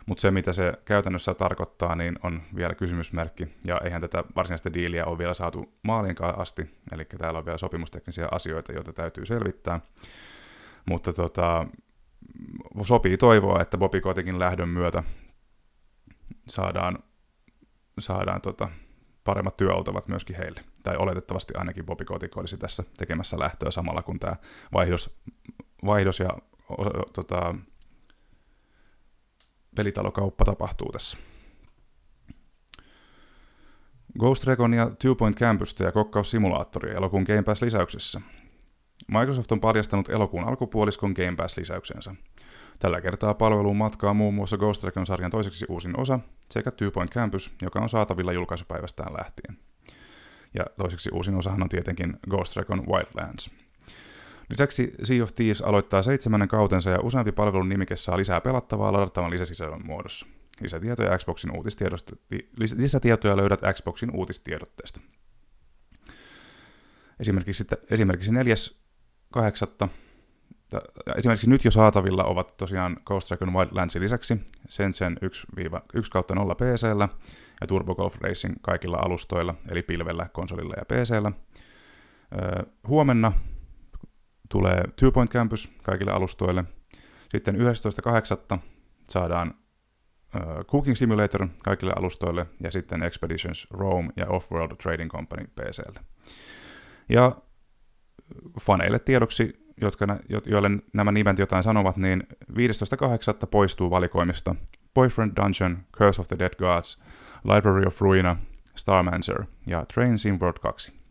Mutta 0.06 0.20
se, 0.22 0.30
mitä 0.30 0.52
se 0.52 0.72
käytännössä 0.84 1.34
tarkoittaa, 1.34 1.96
niin 1.96 2.18
on 2.22 2.42
vielä 2.56 2.74
kysymysmerkki, 2.74 3.48
ja 3.64 3.80
eihän 3.84 4.00
tätä 4.00 4.24
varsinaista 4.36 4.72
diiliä 4.72 5.04
ole 5.04 5.18
vielä 5.18 5.34
saatu 5.34 5.72
maalinkaan 5.82 6.38
asti, 6.38 6.70
eli 6.92 7.04
täällä 7.04 7.38
on 7.38 7.44
vielä 7.44 7.58
sopimusteknisiä 7.58 8.28
asioita, 8.30 8.72
joita 8.72 8.92
täytyy 8.92 9.26
selvittää. 9.26 9.80
Mutta 10.86 11.12
tota, 11.12 11.66
sopii 12.82 13.16
toivoa, 13.16 13.62
että 13.62 13.78
Bobby 13.78 14.00
Kotikin 14.00 14.38
lähdön 14.38 14.68
myötä 14.68 15.02
saadaan, 16.48 16.98
saadaan 17.98 18.40
tota, 18.40 18.68
paremmat 19.24 19.56
työoltavat 19.56 20.08
myöskin 20.08 20.36
heille. 20.36 20.60
Tai 20.82 20.96
oletettavasti 20.96 21.54
ainakin 21.56 21.86
Bobby 21.86 22.04
Kotik 22.04 22.36
olisi 22.36 22.56
tässä 22.56 22.84
tekemässä 22.96 23.38
lähtöä 23.38 23.70
samalla, 23.70 24.02
kun 24.02 24.20
tämä 24.20 24.36
vaihdos, 24.72 25.20
vaihdos 25.84 26.20
ja 26.20 26.30
tota, 27.12 27.54
pelitalokauppa 29.74 30.44
tapahtuu 30.44 30.92
tässä. 30.92 31.18
Ghost 34.18 34.44
Recon 34.44 34.74
ja 34.74 34.90
Two 34.98 35.14
Point 35.14 35.38
Campusta 35.38 35.84
ja 35.84 35.92
kokkaussimulaattoria 35.92 36.94
elokuun 36.94 37.24
Game 37.26 37.42
Pass-lisäyksessä. 37.42 38.20
Microsoft 39.08 39.52
on 39.52 39.60
paljastanut 39.60 40.08
elokuun 40.08 40.44
alkupuoliskon 40.44 41.12
Game 41.12 41.36
Pass-lisäyksensä. 41.36 42.14
Tällä 42.78 43.00
kertaa 43.00 43.34
palveluun 43.34 43.76
matkaa 43.76 44.14
muun 44.14 44.34
muassa 44.34 44.56
Ghost 44.56 44.84
Recon-sarjan 44.84 45.30
toiseksi 45.30 45.66
uusin 45.68 46.00
osa 46.00 46.20
sekä 46.50 46.70
Two 46.70 46.90
Point 46.90 47.10
Campus, 47.10 47.56
joka 47.62 47.80
on 47.80 47.88
saatavilla 47.88 48.32
julkaisupäivästään 48.32 49.12
lähtien. 49.12 49.58
Ja 50.54 50.64
toiseksi 50.78 51.10
uusin 51.12 51.34
osahan 51.34 51.62
on 51.62 51.68
tietenkin 51.68 52.16
Ghost 52.30 52.56
Recon 52.56 52.86
Wildlands– 52.86 53.50
Lisäksi 54.50 54.92
Sea 55.02 55.22
of 55.22 55.34
Thieves 55.34 55.62
aloittaa 55.62 56.02
seitsemännen 56.02 56.48
kautensa 56.48 56.90
ja 56.90 57.00
useampi 57.00 57.32
palvelun 57.32 57.68
nimike 57.68 57.96
saa 57.96 58.16
lisää 58.16 58.40
pelattavaa 58.40 58.92
ladattavan 58.92 59.30
lisäsisällön 59.30 59.86
muodossa. 59.86 60.26
Lisätietoja, 60.60 61.18
Xboxin 61.18 61.56
uutistiedosta, 61.56 62.16
lisätietoja 62.76 63.36
löydät 63.36 63.60
Xboxin 63.74 64.10
uutistiedotteesta. 64.16 65.00
Esimerkiksi, 67.20 67.64
esimerkiksi 67.90 68.32
4.8. 68.32 69.88
Esimerkiksi 71.16 71.50
nyt 71.50 71.64
jo 71.64 71.70
saatavilla 71.70 72.24
ovat 72.24 72.56
tosiaan 72.56 72.96
Ghost 73.04 73.30
Recon 73.30 73.52
Wildlandsin 73.52 74.02
lisäksi 74.02 74.36
Sensen 74.68 75.16
1 75.22 75.46
kautta 76.12 76.34
0 76.34 76.54
pc 76.54 76.86
ja 77.60 77.66
Turbo 77.66 77.94
Golf 77.94 78.16
Racing 78.20 78.56
kaikilla 78.62 78.96
alustoilla, 78.96 79.54
eli 79.70 79.82
pilvellä, 79.82 80.28
konsolilla 80.32 80.74
ja 80.76 80.84
pc 80.84 81.34
Huomenna 82.88 83.32
tulee 84.48 84.82
Two 84.96 85.12
Point 85.12 85.30
Campus 85.30 85.74
kaikille 85.82 86.12
alustoille. 86.12 86.64
Sitten 87.30 87.56
11.8. 87.56 88.58
saadaan 89.08 89.54
Cooking 90.66 90.96
Simulator 90.96 91.48
kaikille 91.64 91.92
alustoille 91.96 92.46
ja 92.60 92.70
sitten 92.70 93.02
Expeditions 93.02 93.66
Rome 93.70 94.08
ja 94.16 94.26
Offworld 94.26 94.76
Trading 94.76 95.10
Company 95.10 95.46
PClle. 95.46 96.00
Ja 97.08 97.36
faneille 98.60 98.98
tiedoksi, 98.98 99.66
jotka, 99.80 100.06
joille 100.46 100.70
nämä 100.92 101.12
nimet 101.12 101.38
jotain 101.38 101.62
sanovat, 101.62 101.96
niin 101.96 102.22
15.8. 102.52 103.46
poistuu 103.50 103.90
valikoimista 103.90 104.54
Boyfriend 104.94 105.32
Dungeon, 105.36 105.78
Curse 105.96 106.20
of 106.20 106.28
the 106.28 106.38
Dead 106.38 106.54
Gods, 106.58 107.02
Library 107.44 107.86
of 107.86 108.00
Ruina, 108.00 108.36
Starmancer 108.76 109.44
ja 109.66 109.86
Train 109.94 110.18
Sim 110.18 110.38
World 110.40 110.58
2. 110.62 111.03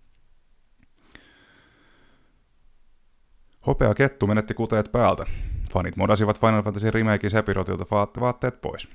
Hopea 3.67 3.93
kettu 3.93 4.27
menetti 4.27 4.53
kuteet 4.53 4.91
päältä. 4.91 5.25
Fanit 5.73 5.95
modasivat 5.95 6.39
Final 6.39 6.63
Fantasy 6.63 6.91
Remakein 6.91 7.31
Sepirotilta 7.31 7.85
vaatteet 8.19 8.61
pois. 8.61 8.89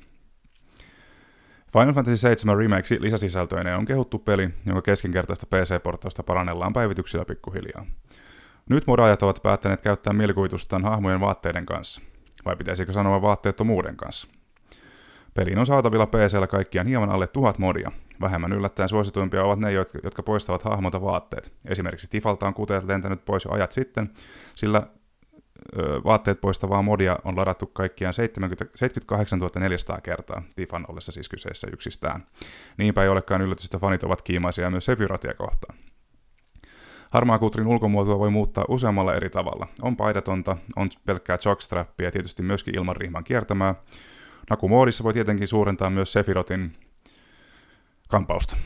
Final 1.72 1.92
Fantasy 1.92 2.16
7 2.16 2.56
Remake 2.56 2.96
lisäsisältöinen 3.00 3.76
on 3.76 3.84
kehuttu 3.84 4.18
peli, 4.18 4.50
jonka 4.66 4.82
keskinkertaista 4.82 5.46
PC-portausta 5.46 6.22
parannellaan 6.22 6.72
päivityksillä 6.72 7.24
pikkuhiljaa. 7.24 7.86
Nyt 8.68 8.86
modaajat 8.86 9.22
ovat 9.22 9.42
päättäneet 9.42 9.80
käyttää 9.80 10.12
mielikuvitustaan 10.12 10.84
hahmojen 10.84 11.20
vaatteiden 11.20 11.66
kanssa. 11.66 12.00
Vai 12.44 12.56
pitäisikö 12.56 12.92
sanoa 12.92 13.22
vaatteettomuuden 13.22 13.96
kanssa? 13.96 14.28
Peliin 15.34 15.58
on 15.58 15.66
saatavilla 15.66 16.06
PCllä 16.06 16.46
kaikkiaan 16.46 16.86
hieman 16.86 17.10
alle 17.10 17.26
tuhat 17.26 17.58
modia. 17.58 17.92
Vähemmän 18.20 18.52
yllättäen 18.52 18.88
suosituimpia 18.88 19.44
ovat 19.44 19.58
ne, 19.58 19.72
jotka 20.02 20.22
poistavat 20.22 20.62
hahmota 20.62 21.00
vaatteet. 21.00 21.52
Esimerkiksi 21.64 22.10
Tifalta 22.10 22.46
on 22.46 22.54
kuteet 22.54 22.84
lentänyt 22.84 23.24
pois 23.24 23.44
jo 23.44 23.50
ajat 23.50 23.72
sitten, 23.72 24.10
sillä 24.56 24.82
vaatteet 26.04 26.40
poistavaa 26.40 26.82
modia 26.82 27.18
on 27.24 27.36
ladattu 27.36 27.66
kaikkiaan 27.66 28.14
70, 28.14 28.64
78 28.74 29.40
400 29.60 30.00
kertaa, 30.00 30.42
Tifan 30.56 30.84
ollessa 30.88 31.12
siis 31.12 31.28
kyseessä 31.28 31.68
yksistään. 31.72 32.26
Niinpä 32.76 33.02
ei 33.02 33.08
olekaan 33.08 33.42
yllätys, 33.42 33.64
että 33.64 33.78
fanit 33.78 34.02
ovat 34.02 34.22
kiimaisia 34.22 34.70
myös 34.70 34.84
Sepiratia 34.84 35.34
kohtaan. 35.34 35.78
Harmaakutrin 37.10 37.66
ulkomuotoa 37.66 38.18
voi 38.18 38.30
muuttaa 38.30 38.64
useammalla 38.68 39.14
eri 39.14 39.30
tavalla. 39.30 39.66
On 39.82 39.96
paidatonta, 39.96 40.56
on 40.76 40.88
pelkkää 41.06 41.38
jockstrappia 41.44 42.06
ja 42.06 42.12
tietysti 42.12 42.42
myöskin 42.42 42.76
ilman 42.76 42.96
rihman 42.96 43.24
kiertämää. 43.24 43.74
Nakumoodissa 44.50 45.04
voi 45.04 45.12
tietenkin 45.12 45.48
suurentaa 45.48 45.90
myös 45.90 46.12
Sefirotin 46.12 46.72
kampausta. 48.08 48.56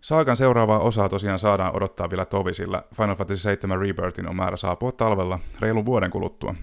Saakan 0.00 0.36
seuraavaa 0.36 0.78
osaa 0.78 1.08
tosiaan 1.08 1.38
saadaan 1.38 1.76
odottaa 1.76 2.10
vielä 2.10 2.24
tovi, 2.24 2.54
sillä 2.54 2.82
Final 2.96 3.16
Fantasy 3.16 3.42
7 3.42 3.80
Rebirthin 3.80 4.28
on 4.28 4.36
määrä 4.36 4.56
saapua 4.56 4.92
talvella 4.92 5.38
reilun 5.60 5.86
vuoden 5.86 6.10
kuluttua. 6.10 6.54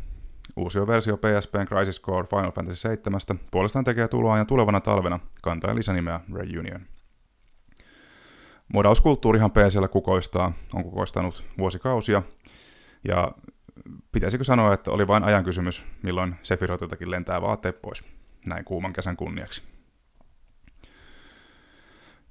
Uusi 0.55 0.79
versio 0.79 1.17
PSPn 1.17 1.65
Crisis 1.65 2.01
Core 2.01 2.27
Final 2.27 2.51
Fantasy 2.51 2.75
7 2.75 3.19
puolestaan 3.51 3.85
tekee 3.85 4.07
tuloa 4.07 4.37
ja 4.37 4.45
tulevana 4.45 4.81
talvena 4.81 5.19
kantaa 5.41 5.75
lisänimeä 5.75 6.19
Reunion. 6.33 6.81
Modauskulttuurihan 8.73 9.51
PCllä 9.51 9.87
kukoistaa, 9.87 10.51
on 10.73 10.83
kukoistanut 10.83 11.45
vuosikausia, 11.57 12.21
ja 13.03 13.31
pitäisikö 14.11 14.43
sanoa, 14.43 14.73
että 14.73 14.91
oli 14.91 15.07
vain 15.07 15.23
ajan 15.23 15.43
kysymys, 15.43 15.85
milloin 16.03 16.35
Sephirotiltakin 16.43 17.11
lentää 17.11 17.41
vaatteet 17.41 17.81
pois, 17.81 18.03
näin 18.47 18.65
kuuman 18.65 18.93
kesän 18.93 19.17
kunniaksi. 19.17 19.74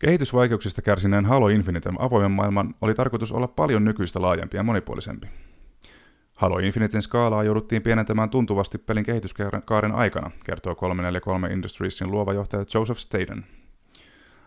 Kehitysvaikeuksista 0.04 0.82
kärsineen 0.82 1.24
Halo 1.24 1.48
Infiniten 1.48 1.94
avoimen 1.98 2.30
maailman 2.30 2.74
oli 2.80 2.94
tarkoitus 2.94 3.32
olla 3.32 3.48
paljon 3.48 3.84
nykyistä 3.84 4.22
laajempi 4.22 4.56
ja 4.56 4.62
monipuolisempi. 4.62 5.26
Halo 6.34 6.58
Infiniten 6.58 7.02
skaalaa 7.02 7.44
jouduttiin 7.44 7.82
pienentämään 7.82 8.30
tuntuvasti 8.30 8.78
pelin 8.78 9.04
kehityskaaren 9.04 9.92
aikana, 9.92 10.30
kertoo 10.44 10.74
343 10.74 11.52
Industriesin 11.52 12.10
luova 12.10 12.32
johtaja 12.32 12.64
Joseph 12.74 13.00
Staden. 13.00 13.44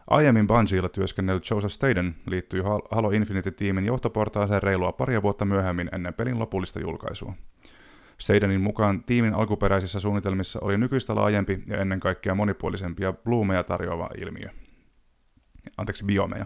Aiemmin 0.08 0.48
Bungiella 0.48 0.90
työskennellyt 0.90 1.50
Joseph 1.50 1.74
Staden 1.74 2.16
liittyi 2.26 2.62
Halo 2.92 3.12
Infinite-tiimin 3.12 3.86
johtoportaaseen 3.86 4.64
reilua 4.64 4.92
paria 4.92 5.22
vuotta 5.22 5.46
myöhemmin 5.46 5.90
ennen 5.94 6.14
pelin 6.14 6.40
lopullista 6.40 6.80
julkaisua. 6.80 7.34
Stadenin 8.18 8.62
mukaan 8.62 9.04
tiimin 9.04 9.34
alkuperäisissä 9.34 10.00
suunnitelmissa 10.00 10.60
oli 10.62 10.78
nykyistä 10.78 11.16
laajempi 11.16 11.64
ja 11.68 11.78
ennen 11.78 12.00
kaikkea 12.00 12.36
monipuolisempia 12.36 13.14
bloomeja 13.14 13.64
tarjoava 13.64 14.10
ilmiö 14.18 14.50
anteeksi, 15.78 16.06
biomeja. 16.06 16.46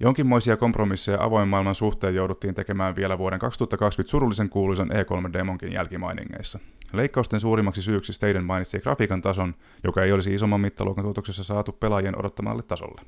Jonkinmoisia 0.00 0.56
kompromisseja 0.56 1.22
avoin 1.22 1.48
maailman 1.48 1.74
suhteen 1.74 2.14
jouduttiin 2.14 2.54
tekemään 2.54 2.96
vielä 2.96 3.18
vuoden 3.18 3.38
2020 3.38 4.10
surullisen 4.10 4.48
kuuluisen 4.48 4.90
E3-demonkin 4.90 5.72
jälkimainingeissa. 5.72 6.58
Leikkausten 6.92 7.40
suurimmaksi 7.40 7.82
syyksi 7.82 8.12
Staden 8.12 8.44
mainitsi 8.44 8.78
grafiikan 8.78 9.22
tason, 9.22 9.54
joka 9.84 10.02
ei 10.02 10.12
olisi 10.12 10.34
isomman 10.34 10.60
mittaluokan 10.60 11.04
tuotoksessa 11.04 11.44
saatu 11.44 11.72
pelaajien 11.72 12.18
odottamalle 12.18 12.62
tasolle. 12.62 13.02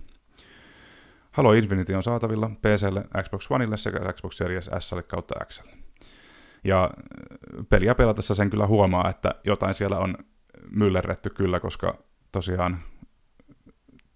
Halo 1.32 1.52
Infinity 1.52 1.94
on 1.94 2.02
saatavilla 2.02 2.50
PClle, 2.62 3.04
Xbox 3.22 3.46
Oneille 3.50 3.76
sekä 3.76 4.12
Xbox 4.12 4.36
Series 4.36 4.70
S 4.78 4.94
kautta 5.06 5.34
X. 5.44 5.62
Ja 6.64 6.84
äh, 6.84 7.64
peliä 7.68 7.94
pelatessa 7.94 8.34
sen 8.34 8.50
kyllä 8.50 8.66
huomaa, 8.66 9.10
että 9.10 9.34
jotain 9.44 9.74
siellä 9.74 9.98
on 9.98 10.18
myllerretty 10.70 11.30
kyllä, 11.30 11.60
koska 11.60 11.98
tosiaan 12.32 12.78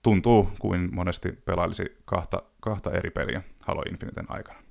tuntuu 0.03 0.51
kuin 0.59 0.95
monesti 0.95 1.33
pelailisi 1.33 1.97
kahta, 2.05 2.43
kahta 2.61 2.91
eri 2.91 3.11
peliä 3.11 3.43
Halo 3.63 3.83
Infiniten 3.83 4.27
aikana. 4.29 4.63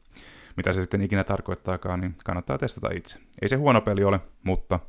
Mitä 0.58 0.74
se 0.74 0.82
sitten 0.82 1.02
ikinä 1.02 1.24
tarkoittaakaan, 1.24 2.02
niin 2.02 2.16
kannattaa 2.24 2.58
testata 2.58 2.90
itse. 2.96 3.20
Ei 3.42 3.48
se 3.48 3.56
huono 3.56 3.82
peli 3.82 4.04
ole, 4.04 4.20
mutta 4.44 4.80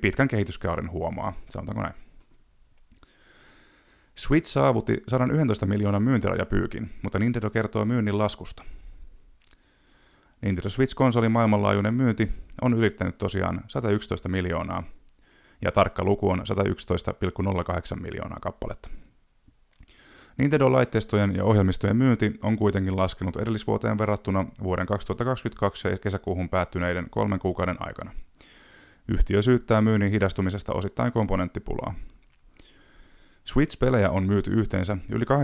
pitkän 0.00 0.28
kehityskauden 0.28 0.90
huomaa, 0.90 1.32
sanotaanko 1.50 1.82
näin. 1.82 1.94
Switch 4.14 4.50
saavutti 4.50 5.02
111 5.08 5.66
miljoonan 5.66 6.02
myyntirajapyykin, 6.02 6.90
mutta 7.02 7.18
Nintendo 7.18 7.50
kertoo 7.50 7.84
myynnin 7.84 8.18
laskusta. 8.18 8.64
Nintendo 10.42 10.68
Switch-konsolin 10.68 11.32
maailmanlaajuinen 11.32 11.94
myynti 11.94 12.32
on 12.62 12.74
ylittänyt 12.74 13.18
tosiaan 13.18 13.60
111 13.68 14.28
miljoonaa 14.28 14.82
ja 15.62 15.72
tarkka 15.72 16.04
luku 16.04 16.30
on 16.30 16.38
111,08 16.38 18.00
miljoonaa 18.00 18.38
kappaletta. 18.40 18.90
Nintendo-laitteistojen 20.38 21.36
ja 21.36 21.44
ohjelmistojen 21.44 21.96
myynti 21.96 22.38
on 22.42 22.56
kuitenkin 22.56 22.96
laskenut 22.96 23.36
edellisvuoteen 23.36 23.98
verrattuna 23.98 24.46
vuoden 24.62 24.86
2022 24.86 25.88
kesäkuuhun 26.02 26.48
päättyneiden 26.48 27.10
kolmen 27.10 27.38
kuukauden 27.38 27.76
aikana. 27.78 28.10
Yhtiö 29.08 29.42
syyttää 29.42 29.82
myynnin 29.82 30.10
hidastumisesta 30.10 30.72
osittain 30.72 31.12
komponenttipulaa. 31.12 31.94
Switch-pelejä 33.44 34.10
on 34.10 34.26
myyty 34.26 34.50
yhteensä 34.50 34.96
yli 35.12 35.24
863,59 35.24 35.34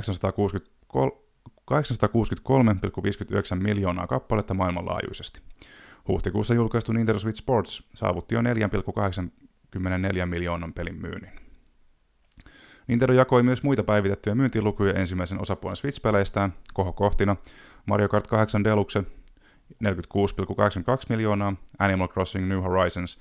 miljoonaa 3.62 4.06
kappaletta 4.06 4.54
maailmanlaajuisesti. 4.54 5.40
Huhtikuussa 6.08 6.54
julkaistu 6.54 6.92
Nintendo 6.92 7.18
Switch 7.18 7.38
Sports 7.38 7.82
saavutti 7.94 8.34
jo 8.34 8.40
4,8 8.40 8.46
24 9.82 10.26
miljoonan 10.26 10.72
pelin 10.72 11.00
myynnin. 11.00 11.32
Nintendo 12.86 13.12
jakoi 13.12 13.42
myös 13.42 13.62
muita 13.62 13.82
päivitettyjä 13.82 14.34
myyntilukuja 14.34 14.94
ensimmäisen 14.94 15.40
osapuolen 15.40 15.76
Switch-peleistään 15.76 16.52
kohokohtina 16.74 17.36
Mario 17.86 18.08
Kart 18.08 18.26
8 18.26 18.64
Deluxe 18.64 19.02
46,82 19.02 19.06
miljoonaa, 21.08 21.56
Animal 21.78 22.08
Crossing 22.08 22.48
New 22.48 22.62
Horizons 22.62 23.18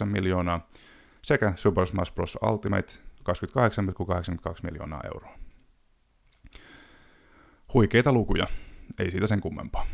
39,38 0.00 0.04
miljoonaa 0.04 0.68
sekä 1.22 1.52
Super 1.56 1.86
Smash 1.86 2.14
Bros. 2.14 2.38
Ultimate 2.50 2.92
28,82 2.92 4.54
miljoonaa 4.62 5.00
euroa. 5.04 5.38
Huikeita 7.74 8.12
lukuja, 8.12 8.46
ei 8.98 9.10
siitä 9.10 9.26
sen 9.26 9.40
kummempaa. 9.40 9.86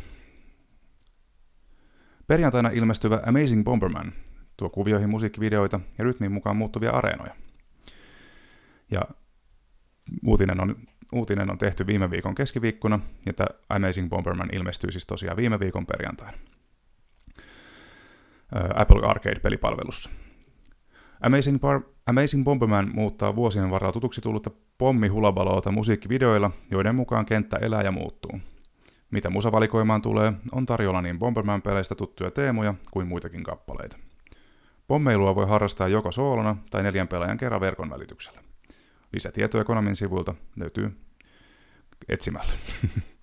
Perjantaina 2.27 2.69
ilmestyvä 2.69 3.21
Amazing 3.25 3.63
Bomberman 3.63 4.13
tuo 4.57 4.69
kuvioihin 4.69 5.09
musiikkivideoita 5.09 5.79
ja 5.97 6.03
rytmiin 6.03 6.31
mukaan 6.31 6.57
muuttuvia 6.57 6.91
areenoja. 6.91 7.35
Ja 8.91 9.01
uutinen 10.25 10.61
on, 10.61 10.75
uutinen 11.13 11.51
on 11.51 11.57
tehty 11.57 11.87
viime 11.87 12.11
viikon 12.11 12.35
keskiviikkona, 12.35 12.99
ja 13.25 13.33
tämä 13.33 13.47
Amazing 13.69 14.09
Bomberman 14.09 14.49
ilmestyy 14.53 14.91
siis 14.91 15.05
tosiaan 15.05 15.37
viime 15.37 15.59
viikon 15.59 15.85
perjantaina. 15.85 16.37
Apple 18.75 19.07
Arcade-pelipalvelussa. 19.07 20.09
Amazing, 21.21 21.57
Bar- 21.57 21.89
Amazing 22.05 22.43
Bomberman 22.43 22.91
muuttaa 22.93 23.35
vuosien 23.35 23.71
varrella 23.71 23.93
tutuksi 23.93 24.21
tullutta 24.21 24.51
pommihulabaloota 24.77 25.71
musiikkivideoilla, 25.71 26.51
joiden 26.71 26.95
mukaan 26.95 27.25
kenttä 27.25 27.57
elää 27.57 27.81
ja 27.81 27.91
muuttuu. 27.91 28.39
Mitä 29.11 29.29
musavalikoimaan 29.29 30.01
tulee, 30.01 30.33
on 30.51 30.65
tarjolla 30.65 31.01
niin 31.01 31.19
Bomberman-peleistä 31.19 31.95
tuttuja 31.95 32.31
teemoja 32.31 32.73
kuin 32.91 33.07
muitakin 33.07 33.43
kappaleita. 33.43 33.97
Pommeilua 34.87 35.35
voi 35.35 35.47
harrastaa 35.47 35.87
joko 35.87 36.11
soolona 36.11 36.55
tai 36.71 36.83
neljän 36.83 37.07
pelaajan 37.07 37.37
kerran 37.37 37.61
verkon 37.61 37.89
välityksellä. 37.89 38.41
Lisätietoja 39.13 39.63
Konamin 39.63 39.95
sivuilta 39.95 40.35
löytyy 40.59 40.97
etsimällä. 42.09 42.53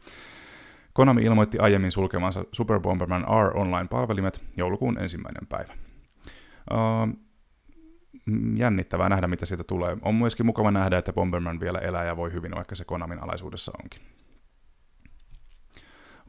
Konami 0.92 1.22
ilmoitti 1.22 1.58
aiemmin 1.58 1.90
sulkemansa 1.90 2.44
Super 2.52 2.80
Bomberman 2.80 3.22
R 3.22 3.58
Online-palvelimet 3.58 4.42
joulukuun 4.56 4.98
ensimmäinen 4.98 5.46
päivä. 5.46 5.72
Uh, 6.70 7.08
jännittävää 8.56 9.08
nähdä, 9.08 9.26
mitä 9.26 9.46
siitä 9.46 9.64
tulee. 9.64 9.96
On 10.02 10.14
myöskin 10.14 10.46
mukava 10.46 10.70
nähdä, 10.70 10.98
että 10.98 11.12
Bomberman 11.12 11.60
vielä 11.60 11.78
elää 11.78 12.04
ja 12.04 12.16
voi 12.16 12.32
hyvin, 12.32 12.54
vaikka 12.54 12.74
se 12.74 12.84
Konamin 12.84 13.22
alaisuudessa 13.22 13.72
onkin. 13.82 14.00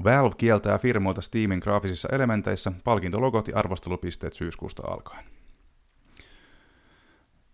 Valve 0.04 0.36
kieltää 0.38 0.78
firmoilta 0.78 1.22
Steamin 1.22 1.60
graafisissa 1.60 2.10
elementeissä 2.12 2.72
palkintologot 2.84 3.48
ja 3.48 3.58
arvostelupisteet 3.58 4.34
syyskuusta 4.34 4.84
alkaen. 4.88 5.26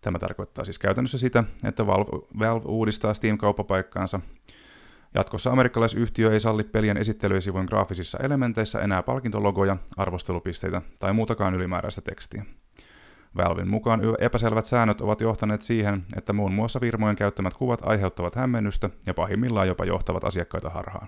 Tämä 0.01 0.19
tarkoittaa 0.19 0.65
siis 0.65 0.79
käytännössä 0.79 1.17
sitä, 1.17 1.43
että 1.63 1.87
Valve, 1.87 2.09
Valve 2.39 2.65
uudistaa 2.67 3.13
Steam-kauppapaikkaansa. 3.13 4.19
Jatkossa 5.13 5.51
amerikkalaisyhtiö 5.51 6.33
ei 6.33 6.39
salli 6.39 6.63
pelien 6.63 6.97
esittelyisivujen 6.97 7.65
graafisissa 7.65 8.17
elementeissä 8.21 8.79
enää 8.79 9.03
palkintologoja, 9.03 9.77
arvostelupisteitä 9.97 10.81
tai 10.99 11.13
muutakaan 11.13 11.55
ylimääräistä 11.55 12.01
tekstiä. 12.01 12.45
Valvin 13.37 13.67
mukaan 13.67 14.01
epäselvät 14.19 14.65
säännöt 14.65 15.01
ovat 15.01 15.21
johtaneet 15.21 15.61
siihen, 15.61 16.05
että 16.17 16.33
muun 16.33 16.53
muassa 16.53 16.79
firmojen 16.79 17.15
käyttämät 17.15 17.53
kuvat 17.53 17.79
aiheuttavat 17.83 18.35
hämmennystä 18.35 18.89
ja 19.05 19.13
pahimmillaan 19.13 19.67
jopa 19.67 19.85
johtavat 19.85 20.23
asiakkaita 20.23 20.69
harhaan. 20.69 21.07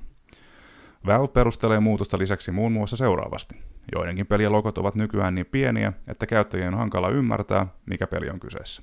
Valve 1.05 1.27
perustelee 1.27 1.79
muutosta 1.79 2.17
lisäksi 2.17 2.51
muun 2.51 2.71
muassa 2.71 2.97
seuraavasti. 2.97 3.55
Joidenkin 3.95 4.27
pelien 4.27 4.51
logot 4.51 4.77
ovat 4.77 4.95
nykyään 4.95 5.35
niin 5.35 5.45
pieniä, 5.45 5.93
että 6.07 6.25
käyttäjien 6.25 6.73
on 6.73 6.79
hankala 6.79 7.09
ymmärtää, 7.09 7.67
mikä 7.85 8.07
peli 8.07 8.29
on 8.29 8.39
kyseessä. 8.39 8.81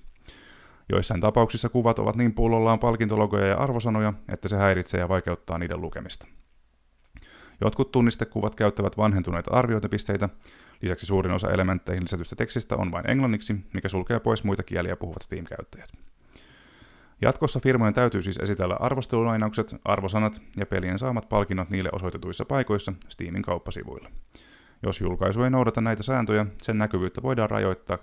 Joissain 0.92 1.20
tapauksissa 1.20 1.68
kuvat 1.68 1.99
ovat 1.99 2.16
niin 2.16 2.35
pullollaan 2.35 2.78
palkintologoja 2.78 3.46
ja 3.46 3.56
arvosanoja, 3.56 4.12
että 4.28 4.49
se 4.49 4.56
häiritsee 4.56 5.00
ja 5.00 5.08
vaikeuttaa 5.08 5.58
niiden 5.58 5.80
lukemista. 5.80 6.26
Jotkut 7.61 7.92
tunnistekuvat 7.92 8.54
käyttävät 8.54 8.96
vanhentuneita 8.96 9.50
arviointipisteitä, 9.50 10.28
lisäksi 10.82 11.06
suurin 11.06 11.32
osa 11.32 11.50
elementteihin 11.50 12.02
lisätystä 12.02 12.37
tekstistä 12.37 12.76
on 12.76 12.92
vain 12.92 13.11
englanniksi, 13.11 13.56
mikä 13.75 13.88
sulkee 13.88 14.20
pois 14.20 14.44
muita 14.44 14.62
kieliä 14.62 14.96
puhuvat 14.96 15.23
Steam-käyttäjät. 15.23 15.88
Jatkossa 17.23 17.61
firmojen 17.61 17.94
täytyy 17.94 18.23
siis 18.23 18.37
esitellä 18.37 18.76
arvostelulainaukset, 18.80 19.75
arvosanat 19.85 20.42
ja 20.58 20.66
pelien 20.66 20.99
saamat 20.99 21.29
palkinnot 21.29 21.70
niille 21.70 21.88
osoitetuissa 21.92 22.44
paikoissa 22.44 22.92
Steamin 23.09 23.42
kauppasivuilla. 23.42 24.11
Jos 24.83 25.00
julkaisu 25.00 25.42
ei 25.42 25.50
noudata 25.50 25.81
näitä 25.81 26.02
sääntöjä, 26.02 26.46
sen 26.62 26.79
näkyvyyttä 26.79 27.22
voidaan 27.22 27.50
rajoittaa 27.50 27.98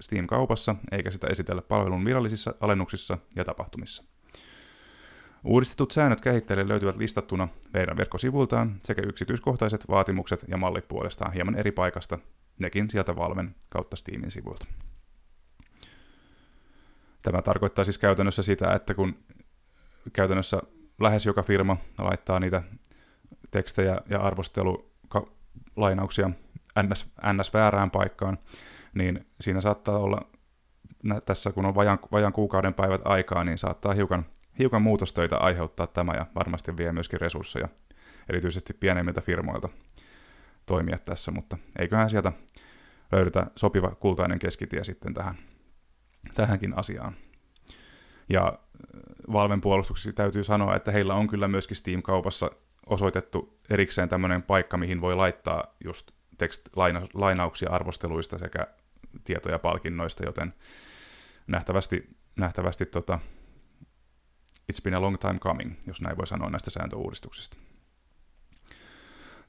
Steam-kaupassa, 0.00 0.76
eikä 0.92 1.10
sitä 1.10 1.26
esitellä 1.26 1.62
palvelun 1.62 2.04
virallisissa 2.04 2.54
alennuksissa 2.60 3.18
ja 3.36 3.44
tapahtumissa. 3.44 4.04
Uudistetut 5.44 5.90
säännöt 5.90 6.20
kehittäjille 6.20 6.68
löytyvät 6.68 6.96
listattuna 6.96 7.48
meidän 7.72 7.96
verkkosivuiltaan 7.96 8.80
sekä 8.84 9.02
yksityiskohtaiset 9.06 9.88
vaatimukset 9.88 10.44
ja 10.48 10.56
mallit 10.56 10.88
puolestaan 10.88 11.32
hieman 11.32 11.54
eri 11.54 11.72
paikasta, 11.72 12.18
nekin 12.58 12.90
sieltä 12.90 13.16
Valven 13.16 13.54
kautta 13.68 13.96
Steamin 13.96 14.30
sivuilta. 14.30 14.66
Tämä 17.24 17.42
tarkoittaa 17.42 17.84
siis 17.84 17.98
käytännössä 17.98 18.42
sitä, 18.42 18.74
että 18.74 18.94
kun 18.94 19.16
käytännössä 20.12 20.62
lähes 21.00 21.26
joka 21.26 21.42
firma 21.42 21.76
laittaa 21.98 22.40
niitä 22.40 22.62
tekstejä 23.50 24.00
ja 24.10 24.20
arvostelulainauksia 24.20 26.30
ns, 26.82 27.10
ns 27.32 27.54
väärään 27.54 27.90
paikkaan, 27.90 28.38
niin 28.94 29.26
siinä 29.40 29.60
saattaa 29.60 29.98
olla, 29.98 30.20
tässä 31.24 31.52
kun 31.52 31.66
on 31.66 31.74
vajan, 31.74 31.98
vajan 32.12 32.32
kuukauden 32.32 32.74
päivät 32.74 33.00
aikaa, 33.04 33.44
niin 33.44 33.58
saattaa 33.58 33.92
hiukan, 33.92 34.26
hiukan 34.58 34.82
muutostöitä 34.82 35.36
aiheuttaa 35.36 35.86
tämä 35.86 36.12
ja 36.12 36.26
varmasti 36.34 36.76
vie 36.76 36.92
myöskin 36.92 37.20
resursseja, 37.20 37.68
erityisesti 38.28 38.74
pienemmiltä 38.74 39.20
firmoilta 39.20 39.68
toimia 40.66 40.98
tässä, 40.98 41.30
mutta 41.30 41.58
eiköhän 41.78 42.10
sieltä 42.10 42.32
löydetä 43.12 43.46
sopiva 43.56 43.90
kultainen 43.90 44.38
keskitie 44.38 44.84
sitten 44.84 45.14
tähän 45.14 45.53
tähänkin 46.34 46.78
asiaan. 46.78 47.14
Ja 48.28 48.46
äh, 48.46 48.52
Valven 49.32 49.60
puolustuksessa 49.60 50.12
täytyy 50.12 50.44
sanoa, 50.44 50.76
että 50.76 50.92
heillä 50.92 51.14
on 51.14 51.28
kyllä 51.28 51.48
myöskin 51.48 51.76
Steam-kaupassa 51.76 52.50
osoitettu 52.86 53.58
erikseen 53.70 54.08
tämmöinen 54.08 54.42
paikka, 54.42 54.76
mihin 54.76 55.00
voi 55.00 55.16
laittaa 55.16 55.64
just 55.84 56.10
tekst-lainauksia 56.38 57.70
arvosteluista 57.70 58.38
sekä 58.38 58.66
tietoja 59.24 59.58
palkinnoista, 59.58 60.24
joten 60.24 60.54
nähtävästi, 61.46 62.16
nähtävästi 62.36 62.86
tota, 62.86 63.18
it's 64.72 64.82
been 64.84 64.94
a 64.94 65.00
long 65.00 65.18
time 65.18 65.38
coming, 65.38 65.74
jos 65.86 66.00
näin 66.00 66.16
voi 66.16 66.26
sanoa 66.26 66.50
näistä 66.50 66.70
sääntöuudistuksista. 66.70 67.56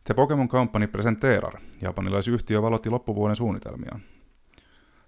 The 0.04 0.14
Pokemon 0.14 0.50
Company 0.50 0.88
presenterar. 0.88 1.54
Japanilaisyhtiö 1.82 2.62
valotti 2.62 2.90
loppuvuoden 2.90 3.36
suunnitelmiaan. 3.36 4.02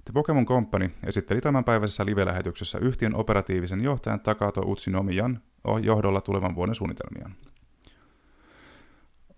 The 0.08 0.14
Pokemon 0.14 0.46
Company 0.46 0.92
esitteli 1.04 1.42
tämänpäiväisessä 1.42 2.06
live-lähetyksessä 2.06 2.80
yhtiön 2.80 3.16
operatiivisen 3.16 3.82
johtajan 3.82 4.20
Takato 4.20 4.62
Utsinomiyan 4.62 5.42
johdolla 5.82 6.22
tulevan 6.22 6.56
vuoden 6.56 6.76
suunnitelmiaan. 6.76 7.36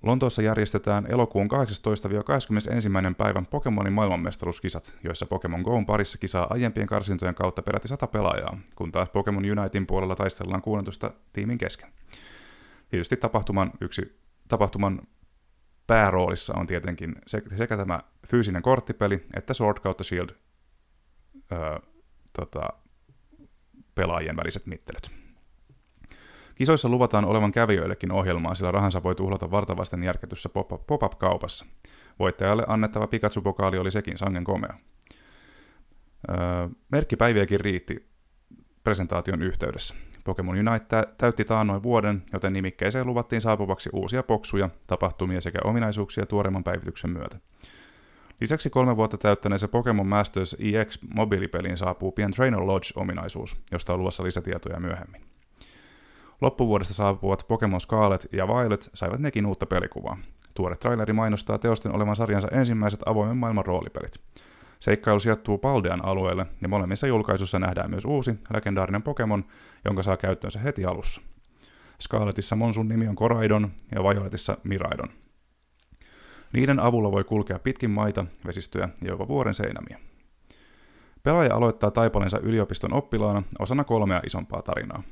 Lontoossa 0.04 0.42
järjestetään 0.42 1.06
elokuun 1.12 1.50
18-21. 3.12 3.16
päivän 3.18 3.46
Pokemonin 3.46 3.94
maailmanmestaruuskisat, 3.94 4.98
joissa 5.04 5.26
Pokemon 5.26 5.62
Goon 5.62 5.86
parissa 5.86 6.18
kisaa 6.18 6.48
aiempien 6.50 6.88
karsintojen 6.88 7.36
kautta 7.36 7.62
peräti 7.62 7.88
100 7.88 8.08
pelaajaa, 8.08 8.58
kun 8.76 8.92
taas 8.92 9.10
Pokemon 9.10 9.44
Unitein 9.60 9.88
puolella 9.88 10.16
taistellaan 10.16 10.62
16 10.62 11.12
tiimin 11.34 11.58
kesken. 11.58 11.90
Tietysti 12.90 13.18
tapahtuman 13.18 13.72
yksi 13.82 14.20
tapahtuman 14.48 15.02
pääroolissa 15.88 16.54
on 16.58 16.68
tietenkin 16.68 17.16
sekä 17.58 17.78
tämä 17.78 18.00
fyysinen 18.28 18.62
korttipeli 18.62 19.26
että 19.34 19.54
Sword 19.54 19.78
Shield 20.04 20.30
öö, 21.52 21.80
tota, 22.34 22.70
pelaajien 23.96 24.36
väliset 24.36 24.66
mittelyt. 24.66 25.12
Kisoissa 26.56 26.90
luvataan 26.90 27.26
olevan 27.26 27.52
kävijöillekin 27.52 28.12
ohjelmaa, 28.12 28.56
sillä 28.56 28.72
rahansa 28.72 29.04
voi 29.04 29.16
tuhlata 29.16 29.52
vartavasten 29.52 30.04
järketyssä 30.04 30.50
pop-up-kaupassa. 30.88 31.66
Voittajalle 32.20 32.64
annettava 32.68 33.08
Pikachu-pokaali 33.08 33.78
oli 33.78 33.92
sekin 33.92 34.18
sangen 34.18 34.44
komea. 34.44 34.74
Öö, 36.30 36.38
merkkipäiviäkin 36.92 37.60
riitti 37.60 38.10
presentaation 38.84 39.42
yhteydessä. 39.42 39.96
Pokemon 40.24 40.70
Unite 40.70 41.08
täytti 41.18 41.46
taannoin 41.46 41.84
vuoden, 41.84 42.24
joten 42.34 42.54
nimikkeeseen 42.54 43.08
luvattiin 43.08 43.42
saapuvaksi 43.42 43.90
uusia 43.94 44.24
poksuja, 44.24 44.70
tapahtumia 44.88 45.42
sekä 45.42 45.60
ominaisuuksia 45.64 46.26
tuoreemman 46.26 46.64
päivityksen 46.64 47.10
myötä. 47.10 47.40
Lisäksi 48.42 48.70
kolme 48.70 48.96
vuotta 48.98 49.18
täyttäneeseen 49.18 49.70
Pokemon 49.70 50.08
Masters 50.08 50.56
EX 50.60 51.00
mobiilipeliin 51.14 51.78
saapuu 51.78 52.12
pian 52.12 52.32
Trainer 52.32 52.60
Lodge-ominaisuus, 52.60 53.62
josta 53.72 53.94
on 53.94 54.00
luvassa 54.00 54.24
lisätietoja 54.24 54.80
myöhemmin. 54.80 55.22
Loppuvuodesta 56.42 56.94
saapuvat 56.94 57.46
Pokemon 57.48 57.80
Scarlet 57.80 58.28
ja 58.32 58.48
Violet 58.48 58.90
saivat 58.94 59.20
nekin 59.20 59.46
uutta 59.46 59.66
pelikuvaa. 59.66 60.18
Tuore 60.54 60.76
traileri 60.76 61.14
mainostaa 61.14 61.58
teosten 61.58 61.96
olevan 61.96 62.16
sarjansa 62.16 62.48
ensimmäiset 62.52 63.00
avoimen 63.06 63.38
maailman 63.38 63.66
roolipelit. 63.66 64.20
Seikkailu 64.80 65.20
sijoittuu 65.20 65.58
Paldean 65.58 66.06
alueelle, 66.06 66.46
ja 66.62 66.68
molemmissa 66.68 67.08
julkaisuissa 67.08 67.60
nähdään 67.60 67.90
myös 67.90 68.06
uusi, 68.06 68.36
legendaarinen 68.54 69.04
Pokemon, 69.04 69.46
jonka 69.86 70.04
saa 70.04 70.18
käyttöönsä 70.18 70.60
heti 70.60 70.86
alussa. 70.86 71.22
Scarletissa 72.02 72.56
Monsun 72.56 72.88
nimi 72.88 73.08
on 73.08 73.16
Koraidon 73.16 73.72
ja 73.96 74.04
Violetissa 74.04 74.58
Miraidon. 74.64 75.10
Niiden 76.54 76.80
avulla 76.80 77.12
voi 77.12 77.24
kulkea 77.24 77.60
pitkin 77.60 77.92
maita, 77.92 78.26
vesistöjä 78.46 78.90
ja 79.02 79.08
jopa 79.08 79.28
vuoren 79.28 79.54
seinämiä. 79.54 80.00
Pelaaja 81.24 81.56
aloittaa 81.56 81.92
taipalensa 81.92 82.40
yliopiston 82.40 82.94
oppilaana 82.94 83.44
osana 83.60 83.84
kolmea 83.84 84.22
isompaa 84.26 84.62
tarinaa. 84.62 85.04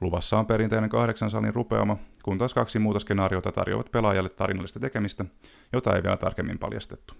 Luvassa 0.00 0.38
on 0.38 0.46
perinteinen 0.46 0.90
kahdeksan 0.90 1.30
salin 1.30 1.54
rupeama, 1.54 1.96
kun 2.22 2.38
taas 2.38 2.54
kaksi 2.54 2.78
muuta 2.78 2.98
skenaariota 2.98 3.52
tarjoavat 3.52 3.90
pelaajalle 3.92 4.28
tarinallista 4.28 4.80
tekemistä, 4.80 5.24
jota 5.72 5.96
ei 5.96 6.02
vielä 6.02 6.16
tarkemmin 6.16 6.58
paljastettu. 6.58 7.14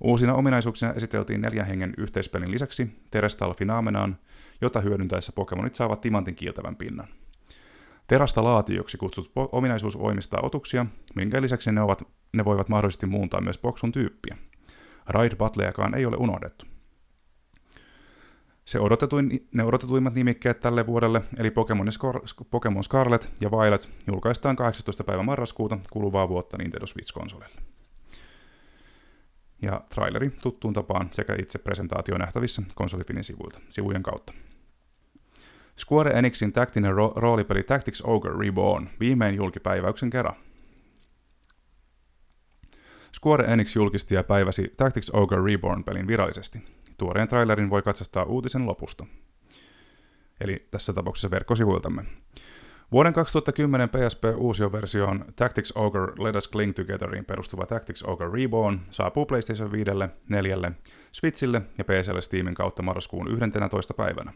Uusina 0.00 0.34
ominaisuuksina 0.34 0.92
esiteltiin 0.92 1.40
neljän 1.40 1.66
hengen 1.66 1.94
yhteispelin 1.98 2.50
lisäksi 2.50 2.96
Terestal 3.10 3.54
Finamenaan, 3.54 4.18
jota 4.60 4.80
hyödyntäessä 4.80 5.32
Pokemonit 5.32 5.74
saavat 5.74 6.00
timantin 6.00 6.34
kiiltävän 6.34 6.76
pinnan. 6.76 7.08
Terasta 8.08 8.44
laatioksi 8.44 8.96
kutsut 8.96 9.32
ominaisuus 9.52 9.98
voimistaa 9.98 10.40
otuksia, 10.42 10.86
minkä 11.14 11.42
lisäksi 11.42 11.72
ne, 11.72 11.80
ovat, 11.80 12.02
ne 12.32 12.44
voivat 12.44 12.68
mahdollisesti 12.68 13.06
muuntaa 13.06 13.40
myös 13.40 13.58
boksun 13.58 13.92
tyyppiä. 13.92 14.36
Ride 15.08 15.36
Battlejakaan 15.36 15.94
ei 15.94 16.06
ole 16.06 16.16
unohdettu. 16.16 16.64
Se 18.64 18.80
odotetuin, 18.80 19.48
ne 19.52 19.64
odotetuimmat 19.64 20.14
nimikkeet 20.14 20.60
tälle 20.60 20.86
vuodelle, 20.86 21.22
eli 21.38 21.50
Pokemon, 21.50 21.88
Scar- 21.88 22.44
Pokemon 22.50 22.84
Scarlet 22.84 23.32
ja 23.40 23.50
Violet, 23.50 23.88
julkaistaan 24.06 24.56
18. 24.56 25.04
päivä 25.04 25.22
marraskuuta 25.22 25.78
kuluvaa 25.90 26.28
vuotta 26.28 26.56
Nintendo 26.58 26.86
Switch-konsolille. 26.86 27.62
Ja 29.62 29.80
traileri 29.94 30.30
tuttuun 30.30 30.74
tapaan 30.74 31.08
sekä 31.12 31.36
itse 31.38 31.58
presentaatio 31.58 32.18
nähtävissä 32.18 32.62
konsolifinin 32.74 33.24
sivuilta, 33.24 33.60
sivujen 33.68 34.02
kautta. 34.02 34.32
Square 35.78 36.10
Enixin 36.10 36.52
taktinen 36.52 36.94
ro- 36.94 37.12
roolipeli 37.16 37.62
Tactics 37.62 38.02
Ogre 38.04 38.38
Reborn 38.38 38.88
viimein 39.00 39.34
julkipäiväyksen 39.34 40.10
kerran. 40.10 40.36
Square 43.16 43.44
Enix 43.44 43.76
julkisti 43.76 44.14
ja 44.14 44.24
päiväsi 44.24 44.74
Tactics 44.76 45.10
Ogre 45.10 45.44
Reborn-pelin 45.44 46.06
virallisesti. 46.06 46.62
Tuoreen 46.98 47.28
trailerin 47.28 47.70
voi 47.70 47.82
katsastaa 47.82 48.24
uutisen 48.24 48.66
lopusta. 48.66 49.06
Eli 50.40 50.68
tässä 50.70 50.92
tapauksessa 50.92 51.30
verkkosivuiltamme. 51.30 52.04
Vuoden 52.92 53.12
2010 53.12 53.88
PSP-uusioversioon 53.88 55.24
Tactics 55.36 55.72
Ogre 55.74 56.12
Let 56.18 56.36
Us 56.36 56.50
Cling 56.50 56.74
Togetherin 56.74 57.24
perustuva 57.24 57.66
Tactics 57.66 58.02
Ogre 58.02 58.30
Reborn 58.32 58.80
saapuu 58.90 59.26
PlayStation 59.26 59.72
5, 59.72 59.90
4, 60.28 60.72
Switchille 61.12 61.62
ja 61.78 61.84
PClle 61.84 62.22
Steamin 62.22 62.54
kautta 62.54 62.82
marraskuun 62.82 63.32
11. 63.32 63.94
päivänä. 63.94 64.32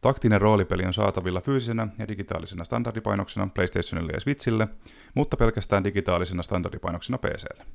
Taktinen 0.00 0.40
roolipeli 0.40 0.84
on 0.84 0.92
saatavilla 0.92 1.40
fyysisenä 1.40 1.88
ja 1.98 2.08
digitaalisena 2.08 2.64
standardipainoksena 2.64 3.48
PlayStationille 3.54 4.12
ja 4.12 4.20
Switchille, 4.20 4.68
mutta 5.14 5.36
pelkästään 5.36 5.84
digitaalisena 5.84 6.42
standardipainoksena 6.42 7.18
PClle. 7.18 7.66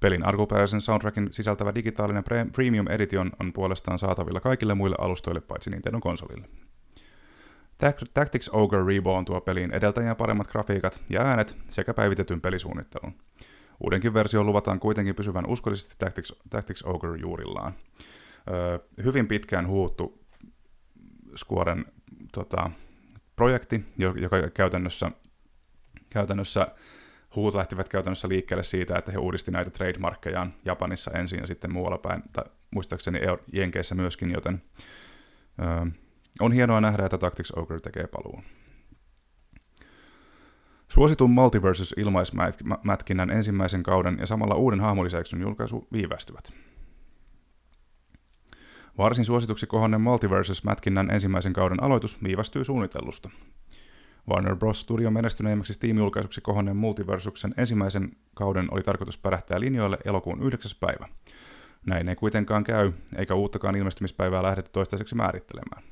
Pelin 0.00 0.26
alkuperäisen 0.26 0.80
soundtrackin 0.80 1.28
sisältävä 1.32 1.74
digitaalinen 1.74 2.24
Premium 2.52 2.88
Edition 2.88 3.30
on 3.40 3.52
puolestaan 3.52 3.98
saatavilla 3.98 4.40
kaikille 4.40 4.74
muille 4.74 4.96
alustoille 4.98 5.40
paitsi 5.40 5.70
Nintendo 5.70 6.00
konsolille. 6.00 6.48
Tactics 8.14 8.50
Ogre 8.52 8.86
Reborn 8.86 9.24
tuo 9.24 9.40
peliin 9.40 9.74
edeltäjän 9.74 10.16
paremmat 10.16 10.46
grafiikat 10.46 11.02
ja 11.10 11.22
äänet 11.22 11.56
sekä 11.68 11.94
päivitetyn 11.94 12.40
pelisuunnittelun. 12.40 13.14
Uudenkin 13.80 14.14
version 14.14 14.46
luvataan 14.46 14.80
kuitenkin 14.80 15.14
pysyvän 15.14 15.46
uskollisesti 15.46 15.94
Tactics, 15.98 16.34
Tactics 16.50 16.82
Ogre 16.82 17.18
juurillaan. 17.18 17.72
Öö, 18.50 18.78
hyvin 19.04 19.26
pitkään 19.28 19.66
huuttu 19.66 20.19
Squaren 21.36 21.84
tota, 22.32 22.70
projekti, 23.36 23.84
joka 23.98 24.36
käytännössä, 24.54 25.10
käytännössä 26.10 26.66
huut 27.36 27.54
lähtivät 27.54 27.88
käytännössä 27.88 28.28
liikkeelle 28.28 28.62
siitä, 28.62 28.98
että 28.98 29.12
he 29.12 29.18
uudisti 29.18 29.50
näitä 29.50 29.70
trademarkkejaan 29.70 30.54
Japanissa 30.64 31.10
ensin 31.10 31.40
ja 31.40 31.46
sitten 31.46 31.72
muualla 31.72 31.98
päin, 31.98 32.22
tai 32.32 32.44
muistaakseni 32.70 33.20
Jenkeissä 33.52 33.94
myöskin, 33.94 34.30
joten 34.30 34.62
öö, 35.60 35.86
on 36.40 36.52
hienoa 36.52 36.80
nähdä, 36.80 37.04
että 37.04 37.18
Tactics 37.18 37.52
Ogre 37.56 37.80
tekee 37.80 38.06
paluun. 38.06 38.42
Suositun 40.88 41.30
Multiversus 41.30 41.94
ilmaismätkinnän 41.96 43.30
ensimmäisen 43.30 43.82
kauden 43.82 44.16
ja 44.20 44.26
samalla 44.26 44.54
uuden 44.54 44.80
hahmolisäksyn 44.80 45.40
julkaisu 45.40 45.88
viivästyvät. 45.92 46.52
Varsin 49.00 49.24
suosituksi 49.24 49.66
kohonneen 49.66 50.00
Multiversus-mätkinnän 50.00 51.10
ensimmäisen 51.10 51.52
kauden 51.52 51.82
aloitus 51.82 52.22
viivästyy 52.22 52.64
suunnitellusta. 52.64 53.30
Warner 54.28 54.56
Bros. 54.56 54.80
Studio 54.80 55.10
menestyneimmäksi 55.10 55.74
Steam-julkaisuksi 55.74 56.40
kohonneen 56.40 56.76
Multiversuksen 56.76 57.54
ensimmäisen 57.56 58.16
kauden 58.34 58.68
oli 58.70 58.82
tarkoitus 58.82 59.18
pärähtää 59.18 59.60
linjoille 59.60 59.98
elokuun 60.04 60.42
9. 60.42 60.70
päivä. 60.80 61.08
Näin 61.86 62.08
ei 62.08 62.16
kuitenkaan 62.16 62.64
käy, 62.64 62.92
eikä 63.16 63.34
uuttakaan 63.34 63.76
ilmestymispäivää 63.76 64.42
lähdetty 64.42 64.70
toistaiseksi 64.72 65.14
määrittelemään. 65.14 65.82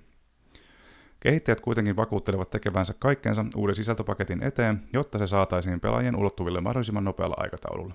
Kehittäjät 1.21 1.61
kuitenkin 1.61 1.97
vakuuttelevat 1.97 2.51
tekevänsä 2.51 2.94
kaikkeensa 2.99 3.44
uuden 3.57 3.77
sisältöpaketin 3.77 4.42
eteen, 4.42 4.83
jotta 4.92 5.18
se 5.18 5.27
saataisiin 5.27 5.81
pelaajien 5.81 6.16
ulottuville 6.16 6.61
mahdollisimman 6.61 7.05
nopealla 7.05 7.37
aikataululla. 7.38 7.94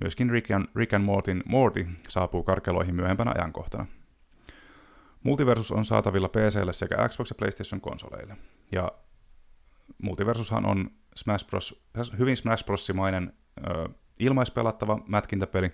Myöskin 0.00 0.30
Rick 0.30 0.50
and, 0.50 0.66
Rick 0.76 0.92
and 0.92 1.04
Mortin 1.04 1.42
Morty 1.46 1.86
saapuu 2.08 2.42
karkeloihin 2.42 2.94
myöhempänä 2.94 3.32
ajankohtana. 3.34 3.86
Multiversus 5.22 5.72
on 5.72 5.84
saatavilla 5.84 6.28
PClle 6.28 6.72
sekä 6.72 6.96
Xbox- 6.96 7.30
ja 7.30 7.34
PlayStation-konsoleille. 7.38 8.36
Ja 8.72 8.92
Multiversushan 10.02 10.66
on 10.66 10.90
Smash 11.16 11.46
Bros, 11.46 11.84
hyvin 12.18 12.36
Smash 12.36 12.64
Bros-mainen 12.64 13.32
ö, 13.58 13.88
ilmaispelattava 14.18 14.98
mätkintäpeli, 15.08 15.70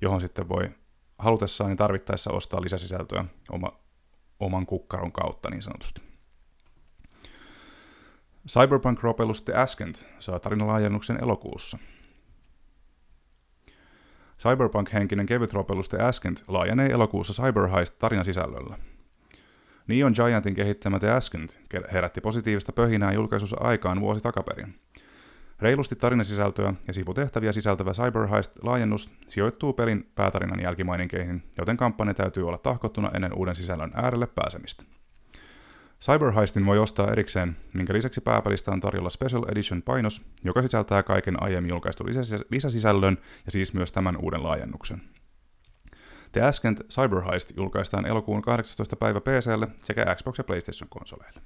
johon 0.00 0.20
sitten 0.20 0.48
voi 0.48 0.70
halutessaan 1.18 1.70
niin 1.70 1.76
tarvittaessa 1.76 2.32
ostaa 2.32 2.62
lisäsisältöä 2.62 3.24
oma, 3.50 3.80
oman 4.40 4.66
kukkaron 4.66 5.12
kautta 5.12 5.50
niin 5.50 5.62
sanotusti. 5.62 6.00
Cyberpunk-ropellus 8.48 9.42
The 9.42 9.54
Ascent 9.54 10.08
saa 10.18 10.40
tarinalaajennuksen 10.40 11.22
elokuussa. 11.22 11.78
Cyberpunk-henkinen 14.42 15.26
kevyt 15.26 15.52
ropellus 15.52 15.88
The 15.88 15.98
Ascent 15.98 16.44
laajenee 16.48 16.88
elokuussa 16.88 17.42
Cyberheist 17.42 17.98
tarinan 17.98 18.24
sisällöllä. 18.24 18.78
Neon 19.86 20.12
Giantin 20.12 20.54
kehittämä 20.54 20.98
The 20.98 21.10
Ascent 21.10 21.60
herätti 21.92 22.20
positiivista 22.20 22.72
pöhinää 22.72 23.12
julkaisussa 23.12 23.56
aikaan 23.60 24.00
vuosi 24.00 24.20
takaperin. 24.20 24.74
Reilusti 25.60 25.96
tarinasisältöä 25.96 26.74
ja 26.86 26.92
sivutehtäviä 26.92 27.52
sisältävä 27.52 27.90
Cyberheist-laajennus 27.92 29.10
sijoittuu 29.28 29.72
pelin 29.72 30.10
päätarinan 30.14 30.60
jälkimaininkeihin, 30.60 31.42
joten 31.58 31.76
kampanja 31.76 32.14
täytyy 32.14 32.48
olla 32.48 32.58
tahkottuna 32.58 33.10
ennen 33.14 33.34
uuden 33.34 33.56
sisällön 33.56 33.92
äärelle 33.94 34.26
pääsemistä. 34.26 34.84
Cyberheistin 36.02 36.66
voi 36.66 36.78
ostaa 36.78 37.12
erikseen, 37.12 37.56
minkä 37.72 37.92
lisäksi 37.92 38.20
pääpelistä 38.20 38.70
on 38.70 38.80
tarjolla 38.80 39.10
Special 39.10 39.44
Edition 39.52 39.82
painos, 39.82 40.22
joka 40.44 40.62
sisältää 40.62 41.02
kaiken 41.02 41.42
aiemmin 41.42 41.70
julkaistu 41.70 42.04
lisäsisällön 42.50 43.18
ja 43.44 43.50
siis 43.50 43.74
myös 43.74 43.92
tämän 43.92 44.16
uuden 44.16 44.42
laajennuksen. 44.42 45.02
The 46.32 46.42
Ascent 46.42 46.80
Cyberheist 46.90 47.56
julkaistaan 47.56 48.06
elokuun 48.06 48.42
18. 48.42 48.96
päivä 48.96 49.20
PClle 49.20 49.68
sekä 49.82 50.04
Xbox- 50.04 50.38
ja 50.38 50.44
PlayStation-konsoleille. 50.44 51.40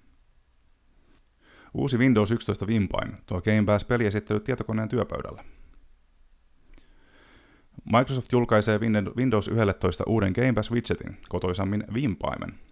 Uusi 1.74 1.98
Windows 1.98 2.30
11 2.30 2.66
Vimpain 2.66 3.16
tuo 3.26 3.42
Game 3.42 3.62
Pass-peliesittely 3.66 4.40
tietokoneen 4.40 4.88
työpöydällä. 4.88 5.44
Microsoft 7.84 8.32
julkaisee 8.32 8.80
Windows 9.16 9.48
11 9.48 10.04
uuden 10.06 10.32
Game 10.32 10.52
Pass-widgetin, 10.52 11.14
kotoisammin 11.28 11.84
Vimpaimen. 11.94 12.65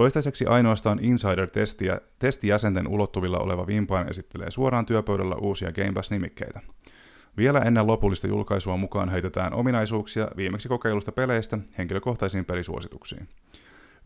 Toistaiseksi 0.00 0.46
ainoastaan 0.46 0.98
Insider-testijäsenten 1.02 2.88
ulottuvilla 2.88 3.38
oleva 3.38 3.66
Vimpain 3.66 4.08
esittelee 4.10 4.50
suoraan 4.50 4.86
työpöydällä 4.86 5.34
uusia 5.34 5.72
Game 5.72 5.92
Pass-nimikkeitä. 5.92 6.60
Vielä 7.36 7.60
ennen 7.60 7.86
lopullista 7.86 8.26
julkaisua 8.26 8.76
mukaan 8.76 9.08
heitetään 9.08 9.54
ominaisuuksia 9.54 10.28
viimeksi 10.36 10.68
kokeilusta 10.68 11.12
peleistä 11.12 11.58
henkilökohtaisiin 11.78 12.44
pelisuosituksiin. 12.44 13.28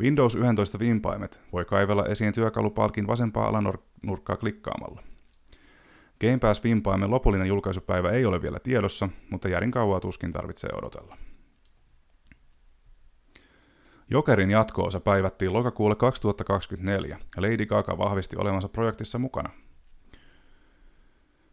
Windows 0.00 0.34
11 0.34 0.78
vimpaimet 0.78 1.40
voi 1.52 1.64
kaivella 1.64 2.04
esiin 2.06 2.32
työkalupalkin 2.32 3.06
vasempaa 3.06 3.48
alanurkkaa 3.48 4.36
klikkaamalla. 4.36 5.02
Game 6.20 6.38
Pass 6.38 6.64
vimpaimen 6.64 7.10
lopullinen 7.10 7.48
julkaisupäivä 7.48 8.10
ei 8.10 8.24
ole 8.24 8.42
vielä 8.42 8.58
tiedossa, 8.58 9.08
mutta 9.30 9.48
järin 9.48 9.70
kauaa 9.70 10.00
tuskin 10.00 10.32
tarvitsee 10.32 10.70
odotella. 10.78 11.16
Jokerin 14.10 14.50
jatkoosa 14.50 15.00
päivättiin 15.00 15.52
lokakuulle 15.52 15.94
2024 15.94 17.18
ja 17.36 17.42
Lady 17.42 17.66
Gaga 17.66 17.98
vahvisti 17.98 18.36
olevansa 18.38 18.68
projektissa 18.68 19.18
mukana. 19.18 19.50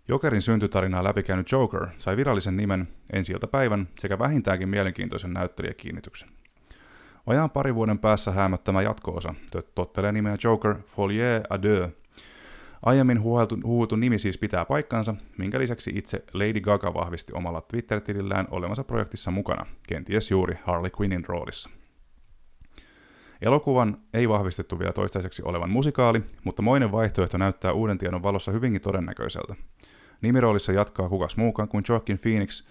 Jokerin 0.08 0.42
syntytarinaa 0.42 1.04
läpikäynyt 1.04 1.52
Joker 1.52 1.88
sai 1.98 2.18
virallisen 2.18 2.58
nimen 2.58 2.88
ensi 3.14 3.34
päivän 3.52 3.88
sekä 4.00 4.20
vähintäänkin 4.20 4.70
mielenkiintoisen 4.70 5.34
näyttelijäkiinnityksen. 5.34 6.30
Vajaan 7.28 7.50
pari 7.50 7.76
vuoden 7.76 8.00
päässä 8.00 8.32
häämöttämä 8.32 8.82
jatko-osa 8.82 9.34
tottelee 9.76 10.12
nimeä 10.12 10.38
Joker 10.44 10.76
Folie 10.88 11.42
à 11.54 11.62
deux. 11.62 11.92
Aiemmin 12.82 13.22
huuheltu, 13.22 13.58
huutu 13.64 13.96
nimi 13.96 14.20
siis 14.20 14.38
pitää 14.38 14.66
paikkansa, 14.66 15.16
minkä 15.38 15.60
lisäksi 15.60 15.92
itse 15.96 16.24
Lady 16.34 16.62
Gaga 16.62 16.94
vahvisti 16.94 17.34
omalla 17.34 17.62
Twitter-tilillään 17.62 18.48
olevansa 18.52 18.84
projektissa 18.84 19.32
mukana, 19.32 19.66
kenties 19.88 20.32
juuri 20.32 20.56
Harley 20.64 20.92
Quinnin 21.00 21.26
roolissa. 21.26 21.81
Elokuvan 23.42 23.98
ei 24.14 24.30
vahvistettu 24.30 24.80
vielä 24.80 24.94
toistaiseksi 24.94 25.42
olevan 25.46 25.70
musikaali, 25.70 26.24
mutta 26.44 26.62
moinen 26.62 26.92
vaihtoehto 26.92 27.38
näyttää 27.38 27.74
uuden 27.74 27.98
tiedon 27.98 28.24
valossa 28.24 28.52
hyvinkin 28.52 28.82
todennäköiseltä. 28.82 29.56
Nimiroolissa 30.22 30.72
jatkaa 30.72 31.10
kukas 31.10 31.38
muukaan 31.38 31.70
kuin 31.70 31.84
Joaquin 31.90 32.20
Phoenix, 32.20 32.64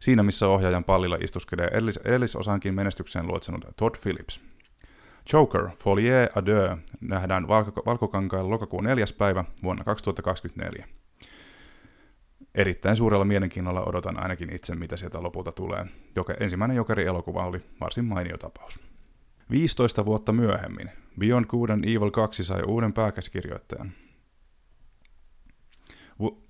siinä 0.00 0.22
missä 0.22 0.48
ohjaajan 0.48 0.84
pallilla 0.84 1.18
istuskelee 1.20 1.66
edellis- 1.66 2.00
edellisosankin 2.04 2.74
menestykseen 2.74 3.26
luotsanut 3.26 3.64
Todd 3.76 3.94
Phillips. 4.02 4.40
Joker, 5.32 5.68
Folie 5.78 6.28
à 6.38 6.46
deux, 6.46 6.78
nähdään 7.00 7.48
valko- 7.48 7.82
valkokankailla 7.86 8.50
lokakuun 8.50 8.84
4. 8.84 9.04
päivä 9.18 9.44
vuonna 9.62 9.84
2024. 9.84 10.88
Erittäin 12.54 12.96
suurella 12.96 13.24
mielenkiinnolla 13.24 13.84
odotan 13.84 14.22
ainakin 14.22 14.54
itse, 14.54 14.74
mitä 14.74 14.96
sieltä 14.96 15.22
lopulta 15.22 15.52
tulee. 15.52 15.86
Joka, 16.16 16.34
ensimmäinen 16.40 16.76
Jokeri-elokuva 16.76 17.46
oli 17.46 17.60
varsin 17.80 18.04
mainio 18.04 18.38
tapaus. 18.38 18.87
15 19.50 20.04
vuotta 20.04 20.32
myöhemmin 20.32 20.90
Beyond 21.18 21.46
Good 21.46 21.70
and 21.70 21.84
Evil 21.84 22.10
2 22.10 22.44
sai 22.44 22.62
uuden 22.62 22.92
pääkäsikirjoittajan. 22.92 23.92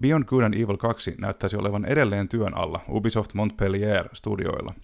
Beyond 0.00 0.24
Good 0.24 0.42
and 0.42 0.54
Evil 0.54 0.76
2 0.76 1.14
näyttäisi 1.18 1.56
olevan 1.56 1.84
edelleen 1.84 2.28
työn 2.28 2.56
alla 2.56 2.80
Ubisoft 2.88 3.34
Montpellier 3.34 4.08
studioilla. 4.12 4.74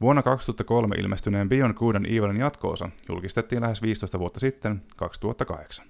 Vuonna 0.00 0.22
2003 0.22 0.96
ilmestyneen 0.96 1.48
Beyond 1.48 1.74
Good 1.74 1.94
and 1.94 2.06
Evilin 2.06 2.36
jatkoosa 2.36 2.90
julkistettiin 3.08 3.62
lähes 3.62 3.82
15 3.82 4.18
vuotta 4.18 4.40
sitten, 4.40 4.82
2008. 4.96 5.86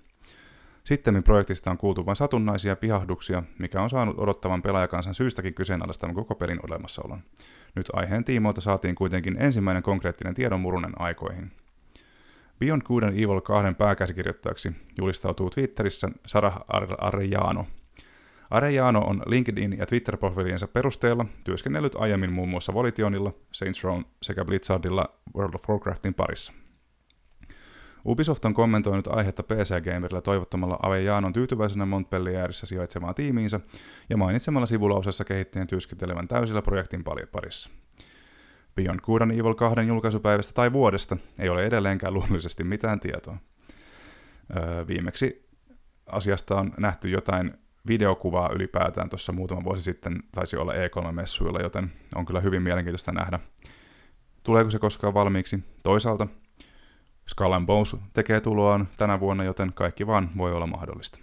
Sitten 0.85 1.23
projektista 1.23 1.71
on 1.71 1.79
kuultu 1.79 2.07
vain 2.07 2.17
satunnaisia 2.17 2.77
pihahduksia, 2.77 3.43
mikä 3.59 3.83
on 3.83 3.91
saanut 3.91 4.19
odottavan 4.19 4.63
pelaajakansan 4.63 5.15
syystäkin 5.15 5.55
kyseenalaistavan 5.55 6.15
koko 6.15 6.35
pelin 6.35 6.61
olemassaolon. 6.71 7.23
Nyt 7.77 7.87
aiheen 7.93 8.25
tiimoilta 8.25 8.61
saatiin 8.61 8.95
kuitenkin 8.95 9.37
ensimmäinen 9.41 9.83
konkreettinen 9.83 10.35
tiedonmurunen 10.35 10.93
aikoihin. 11.01 11.53
Beyond 12.59 12.83
Good 12.83 13.03
and 13.03 13.13
Evil 13.13 13.41
2 13.41 13.75
pääkäsikirjoittajaksi 13.75 14.73
julistautuu 14.99 15.51
Twitterissä 15.51 16.11
Sarah 16.27 16.61
Arellano. 16.99 17.67
Arellano 18.51 19.01
on 19.01 19.23
LinkedIn 19.27 19.79
ja 19.79 19.87
Twitter-profiiliensa 19.87 20.69
perusteella 20.69 21.27
työskennellyt 21.45 21.95
aiemmin 21.95 22.33
muun 22.33 22.49
muassa 22.49 22.75
Volitionilla, 22.75 23.33
Saints 23.53 23.85
Row 23.85 24.01
sekä 24.23 24.45
Blizzardilla 24.45 25.15
World 25.37 25.55
of 25.55 25.69
Warcraftin 25.69 26.15
parissa. 26.15 26.53
Ubisoft 28.09 28.45
on 28.45 28.55
kommentoinut 28.55 29.07
aihetta 29.07 29.43
PC 29.43 29.85
Gamerilla 29.85 30.21
toivottamalla 30.21 30.79
Avejanon 30.83 31.33
tyytyväisenä 31.33 31.87
Montpellierissä 31.87 32.67
sijaitsevaan 32.67 33.15
tiimiinsä 33.15 33.61
ja 34.11 34.17
mainitsemalla 34.17 34.67
sivulausessa 34.67 35.25
kehittäjän 35.25 35.67
työskentelevän 35.67 36.29
täysillä 36.29 36.63
projektin 36.63 37.05
parissa. 37.33 37.71
Beyond 38.75 39.01
Good 39.01 39.23
and 39.23 39.31
Evil 39.31 39.55
2 39.55 39.81
julkaisupäivästä 39.87 40.53
tai 40.55 40.73
vuodesta 40.73 41.17
ei 41.39 41.49
ole 41.49 41.67
edelleenkään 41.67 42.15
luonnollisesti 42.15 42.65
mitään 42.65 43.01
tietoa. 43.01 43.37
Öö, 44.57 44.87
viimeksi 44.87 45.49
asiasta 46.07 46.57
on 46.57 46.73
nähty 46.79 47.09
jotain 47.09 47.55
videokuvaa 47.87 48.51
ylipäätään 48.53 49.09
tuossa 49.09 49.33
muutama 49.33 49.65
vuosi 49.65 49.81
sitten, 49.81 50.23
taisi 50.33 50.57
olla 50.57 50.73
E3-messuilla, 50.73 51.63
joten 51.63 51.93
on 52.15 52.27
kyllä 52.27 52.41
hyvin 52.41 52.63
mielenkiintoista 52.63 53.13
nähdä, 53.13 53.41
tuleeko 54.43 54.71
se 54.71 54.79
koskaan 54.79 55.15
valmiiksi. 55.15 55.65
Toisaalta 55.83 56.27
Skull 57.29 57.53
and 57.53 57.67
Bones 57.67 57.97
tekee 58.13 58.41
tuloaan 58.41 58.89
tänä 58.97 59.21
vuonna, 59.21 59.45
joten 59.45 59.73
kaikki 59.73 60.07
vaan 60.07 60.31
voi 60.37 60.53
olla 60.53 60.67
mahdollista. 60.67 61.19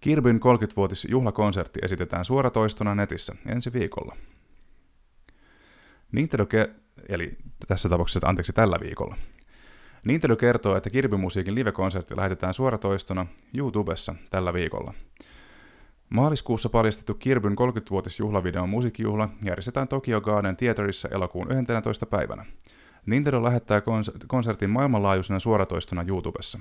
Kirbyn 0.00 0.40
30-vuotis 0.40 1.06
juhlakonsertti 1.10 1.80
esitetään 1.82 2.24
suoratoistona 2.24 2.94
netissä 2.94 3.34
ensi 3.46 3.72
viikolla. 3.72 4.16
Nintendo 6.12 6.44
ke- 6.44 6.70
eli 7.08 7.36
tässä 7.68 7.88
tapauksessa 7.88 8.28
anteeksi 8.28 8.52
tällä 8.52 8.80
viikolla. 8.80 9.16
Nintendo 10.04 10.36
kertoo, 10.36 10.76
että 10.76 10.90
Kirby-musiikin 10.90 11.54
live-konsertti 11.54 12.16
lähetetään 12.16 12.54
suoratoistona 12.54 13.26
YouTubessa 13.54 14.14
tällä 14.30 14.52
viikolla. 14.52 14.94
Maaliskuussa 16.08 16.68
paljastettu 16.68 17.14
Kirbyn 17.14 17.56
30-vuotis 17.58 18.18
juhlavideon 18.18 18.68
musiikkijuhla 18.68 19.28
järjestetään 19.44 19.88
Tokyo 19.88 20.20
Garden 20.20 20.56
Theaterissa 20.56 21.08
elokuun 21.08 21.52
11. 21.52 22.06
päivänä. 22.06 22.46
Nintendo 23.06 23.42
lähettää 23.42 23.82
konsertin 24.26 24.70
maailmanlaajuisena 24.70 25.40
suoratoistona 25.40 26.04
YouTubessa. 26.08 26.58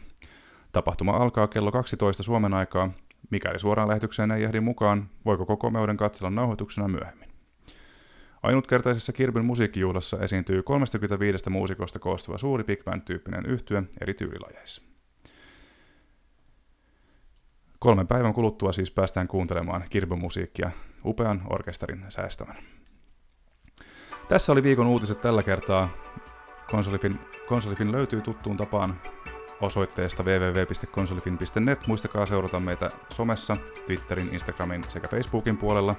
Tapahtuma 0.71 1.11
alkaa 1.11 1.47
kello 1.47 1.71
12 1.71 2.23
Suomen 2.23 2.53
aikaa. 2.53 2.91
Mikäli 3.29 3.59
suoraan 3.59 3.87
lähetykseen 3.87 4.31
ei 4.31 4.43
ehdi 4.43 4.59
mukaan, 4.59 5.09
voiko 5.25 5.45
koko 5.45 5.69
meuden 5.69 5.97
katsella 5.97 6.29
nauhoituksena 6.29 6.87
myöhemmin. 6.87 7.29
Ainutkertaisessa 8.43 9.13
Kirbyn 9.13 9.45
musiikkijuhlassa 9.45 10.19
esiintyy 10.19 10.63
35 10.63 11.49
muusikosta 11.49 11.99
koostuva 11.99 12.37
suuri 12.37 12.63
big 12.63 12.83
band-tyyppinen 12.83 13.45
yhtye 13.45 13.83
eri 14.01 14.13
tyylilajeissa. 14.13 14.81
Kolmen 17.79 18.07
päivän 18.07 18.33
kuluttua 18.33 18.71
siis 18.71 18.91
päästään 18.91 19.27
kuuntelemaan 19.27 19.85
Kirbyn 19.89 20.19
musiikkia 20.19 20.71
upean 21.05 21.41
orkesterin 21.49 22.05
säästämän. 22.09 22.57
Tässä 24.29 24.51
oli 24.51 24.63
viikon 24.63 24.87
uutiset 24.87 25.21
tällä 25.21 25.43
kertaa. 25.43 25.89
Konsolifin, 26.73 27.19
Konsolifin 27.47 27.91
löytyy 27.91 28.21
tuttuun 28.21 28.57
tapaan 28.57 29.01
osoitteesta 29.61 30.23
www.konsolifin.net. 30.23 31.87
Muistakaa 31.87 32.25
seurata 32.25 32.59
meitä 32.59 32.91
somessa, 33.09 33.57
Twitterin, 33.85 34.29
Instagramin 34.33 34.83
sekä 34.89 35.07
Facebookin 35.07 35.57
puolella 35.57 35.95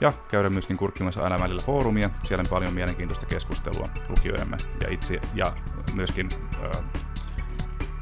ja 0.00 0.12
käydä 0.30 0.50
myöskin 0.50 0.76
kurkkimassa 0.76 1.22
aina 1.22 1.38
välillä 1.38 1.62
foorumia. 1.62 2.10
Siellä 2.22 2.40
on 2.40 2.50
paljon 2.50 2.74
mielenkiintoista 2.74 3.26
keskustelua 3.26 3.88
lukijoidemme 4.08 4.56
ja 4.82 4.90
itse 4.90 5.20
ja 5.34 5.52
myöskin, 5.94 6.28
äh, 6.64 6.82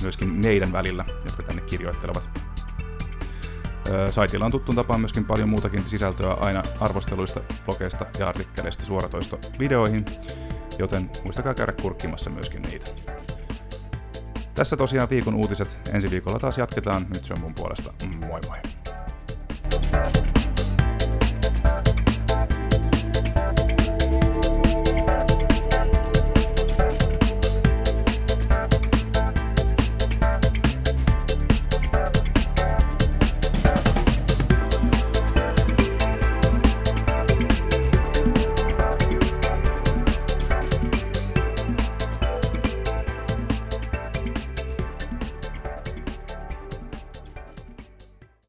myöskin 0.03 0.29
meidän 0.29 0.73
välillä, 0.73 1.05
jotka 1.25 1.43
tänne 1.43 1.63
kirjoittelevat. 1.63 2.29
Äh, 2.35 4.11
saitilla 4.11 4.45
on 4.45 4.53
tuttuun 4.53 4.77
tapaan 4.77 5.01
myöskin 5.01 5.25
paljon 5.25 5.49
muutakin 5.49 5.89
sisältöä 5.89 6.33
aina 6.33 6.63
arvosteluista, 6.81 7.41
blogeista 7.67 8.07
ja 8.19 8.29
artikkeleista 8.29 8.85
suoratoisto 8.85 9.39
videoihin, 9.59 10.05
joten 10.79 11.11
muistakaa 11.25 11.55
käydä 11.55 11.73
kurkkimassa 11.73 12.31
myöskin 12.31 12.63
niitä. 12.63 12.91
Tässä 14.55 14.77
tosiaan 14.77 15.11
viikon 15.11 15.35
uutiset. 15.35 15.79
Ensi 15.93 16.11
viikolla 16.11 16.39
taas 16.39 16.59
jatketaan. 16.59 17.07
Nyt 17.15 17.25
se 17.25 17.33
on 17.33 17.41
mun 17.41 17.55
puolesta. 17.55 17.93
Moi 18.21 18.41
moi. 18.49 18.76